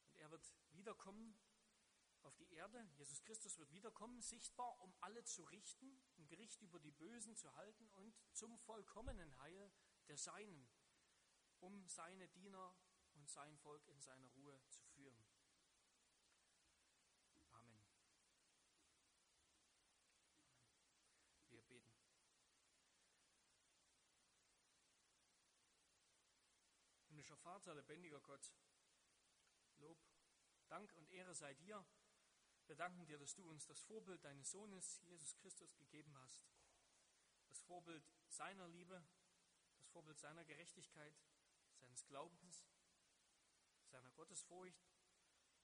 Und 0.06 0.16
er 0.16 0.30
wird 0.30 0.52
wiederkommen 0.70 1.38
auf 2.22 2.34
die 2.36 2.50
Erde. 2.50 2.88
Jesus 2.96 3.20
Christus 3.22 3.58
wird 3.58 3.70
wiederkommen, 3.72 4.20
sichtbar, 4.22 4.80
um 4.80 4.94
alle 5.00 5.22
zu 5.24 5.44
richten, 5.44 6.02
ein 6.16 6.26
Gericht 6.26 6.62
über 6.62 6.80
die 6.80 6.90
Bösen 6.90 7.36
zu 7.36 7.54
halten 7.54 7.88
und 7.90 8.18
zum 8.32 8.58
vollkommenen 8.58 9.38
Heil 9.38 9.70
der 10.08 10.16
Seinen 10.16 10.68
um 11.60 11.86
seine 11.86 12.28
Diener 12.28 12.74
und 13.14 13.28
sein 13.28 13.56
Volk 13.58 13.86
in 13.88 14.00
seine 14.00 14.26
Ruhe 14.28 14.60
zu 14.68 14.82
führen. 14.84 15.24
Amen. 17.50 17.84
Wir 21.50 21.62
beten. 21.62 21.94
Himmlischer 27.08 27.36
Vater, 27.36 27.74
lebendiger 27.74 28.20
Gott, 28.20 28.52
Lob, 29.78 29.98
Dank 30.68 30.92
und 30.94 31.10
Ehre 31.10 31.34
sei 31.34 31.54
dir. 31.54 31.84
Wir 32.66 32.76
danken 32.76 33.06
dir, 33.06 33.18
dass 33.18 33.34
du 33.34 33.48
uns 33.48 33.64
das 33.66 33.80
Vorbild 33.80 34.22
deines 34.24 34.50
Sohnes, 34.50 35.00
Jesus 35.04 35.34
Christus, 35.36 35.74
gegeben 35.76 36.14
hast. 36.18 36.46
Das 37.48 37.60
Vorbild 37.60 38.06
seiner 38.28 38.68
Liebe, 38.68 39.02
das 39.76 39.88
Vorbild 39.88 40.18
seiner 40.18 40.44
Gerechtigkeit, 40.44 41.18
seines 41.78 42.06
Glaubens, 42.06 42.66
seiner 43.86 44.10
Gottesfurcht, 44.12 44.86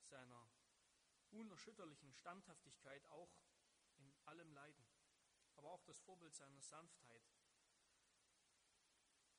seiner 0.03 0.49
unerschütterlichen 1.31 2.13
Standhaftigkeit 2.13 3.07
auch 3.09 3.37
in 3.97 4.15
allem 4.27 4.53
Leiden, 4.53 4.87
aber 5.57 5.71
auch 5.71 5.83
das 5.85 5.99
Vorbild 6.01 6.35
seiner 6.35 6.63
Sanftheit. 6.63 7.25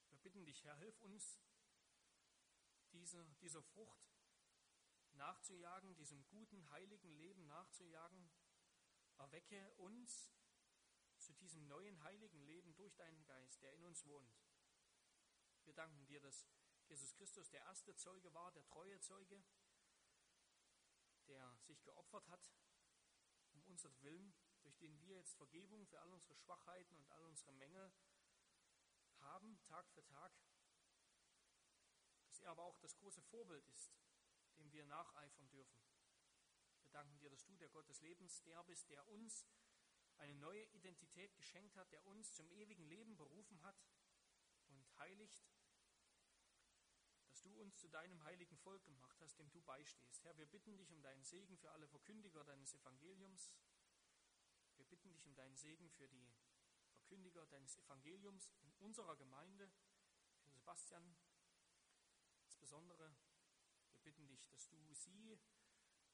Wir 0.10 0.20
bitten 0.20 0.46
dich, 0.46 0.64
Herr, 0.64 0.78
hilf 0.78 1.02
uns, 1.02 1.40
diese, 2.92 3.26
dieser 3.42 3.62
Frucht 3.62 4.16
nachzujagen, 5.14 5.96
diesem 5.96 6.26
guten, 6.28 6.70
heiligen 6.72 7.12
Leben 7.12 7.48
nachzujagen. 7.48 8.30
Erwecke 9.18 9.74
uns 9.76 10.34
zu 11.18 11.34
diesem 11.34 11.68
neuen, 11.68 12.02
heiligen 12.04 12.42
Leben 12.42 12.76
durch 12.76 12.96
deinen 12.96 13.24
Geist, 13.26 13.62
der 13.64 13.74
in 13.74 13.84
uns 13.84 14.06
wohnt. 14.06 14.34
Wir 15.66 15.74
danken 15.74 16.06
dir, 16.06 16.22
dass 16.22 16.46
Jesus 16.88 17.14
Christus 17.16 17.50
der 17.50 17.62
erste 17.62 17.96
Zeuge 17.96 18.32
war, 18.34 18.52
der 18.52 18.64
treue 18.66 19.00
Zeuge, 19.00 19.44
der 21.28 21.58
sich 21.64 21.82
geopfert 21.84 22.28
hat 22.30 22.52
um 23.52 23.64
unseren 23.64 24.00
Willen, 24.04 24.36
durch 24.62 24.78
den 24.78 25.00
wir 25.02 25.16
jetzt 25.16 25.36
Vergebung 25.36 25.88
für 25.88 26.00
all 26.00 26.12
unsere 26.12 26.36
Schwachheiten 26.36 26.96
und 26.98 27.10
all 27.12 27.26
unsere 27.26 27.52
Mängel 27.54 27.92
haben, 29.22 29.60
Tag 29.64 29.90
für 29.90 30.06
Tag. 30.06 30.32
Dass 32.28 32.40
er 32.42 32.52
aber 32.52 32.64
auch 32.64 32.78
das 32.78 32.96
große 32.98 33.24
Vorbild 33.24 33.68
ist, 33.70 33.92
dem 34.58 34.72
wir 34.72 34.86
nacheifern 34.86 35.50
dürfen. 35.50 35.82
Wir 36.84 36.92
danken 36.92 37.18
dir, 37.18 37.32
dass 37.32 37.44
du 37.44 37.58
der 37.58 37.70
Gott 37.70 37.90
des 37.90 38.02
Lebens, 38.02 38.44
der 38.44 38.64
bist, 38.66 38.88
der 38.90 39.08
uns 39.08 39.48
eine 40.18 40.36
neue 40.36 40.64
Identität 40.66 41.36
geschenkt 41.36 41.76
hat, 41.76 41.92
der 41.92 42.06
uns 42.06 42.34
zum 42.36 42.50
ewigen 42.52 42.86
Leben 42.86 43.18
berufen 43.18 43.62
hat 43.64 43.76
heiligt 44.98 45.46
dass 47.36 47.42
du 47.42 47.52
uns 47.60 47.76
zu 47.76 47.90
deinem 47.90 48.24
heiligen 48.24 48.56
Volk 48.60 48.86
gemacht 48.86 49.20
hast, 49.20 49.38
dem 49.38 49.52
du 49.52 49.60
beistehst. 49.62 50.24
Herr, 50.24 50.38
wir 50.38 50.46
bitten 50.46 50.78
dich 50.78 50.90
um 50.94 51.02
deinen 51.02 51.26
Segen 51.26 51.58
für 51.58 51.70
alle 51.72 51.86
Verkündiger 51.86 52.46
deines 52.46 52.74
Evangeliums. 52.74 53.52
Wir 54.78 54.86
bitten 54.86 55.12
dich 55.12 55.26
um 55.26 55.36
deinen 55.36 55.58
Segen 55.58 55.90
für 55.90 56.08
die 56.08 56.34
Verkündiger 56.94 57.46
deines 57.48 57.76
Evangeliums 57.76 58.50
in 58.62 58.72
unserer 58.80 59.18
Gemeinde, 59.18 59.70
für 60.44 60.50
Sebastian 60.50 61.18
insbesondere. 62.44 63.14
Wir 63.92 64.00
bitten 64.00 64.28
dich, 64.28 64.48
dass 64.48 64.70
du 64.70 64.78
sie, 64.94 65.38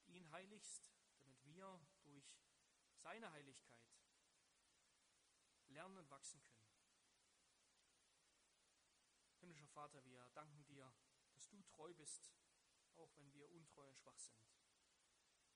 ihn 0.07 0.31
heiligst, 0.31 0.91
damit 1.19 1.43
wir 1.45 1.79
durch 2.01 2.35
seine 2.95 3.31
Heiligkeit 3.31 3.93
lernen 5.67 5.97
und 5.97 6.09
wachsen 6.09 6.41
können. 6.41 6.60
Himmlischer 9.41 9.67
Vater, 9.69 10.05
wir 10.05 10.29
danken 10.35 10.63
dir 10.65 10.93
dass 11.33 11.49
du 11.49 11.59
treu 11.63 11.91
bist, 11.95 12.31
auch 12.95 13.09
wenn 13.17 13.33
wir 13.33 13.49
untreu 13.49 13.87
und 13.87 13.97
schwach 13.97 14.19
sind. 14.19 14.37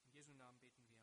In 0.02 0.10
Jesu 0.10 0.34
Namen 0.34 0.60
beten 0.60 0.84
wir. 0.88 0.95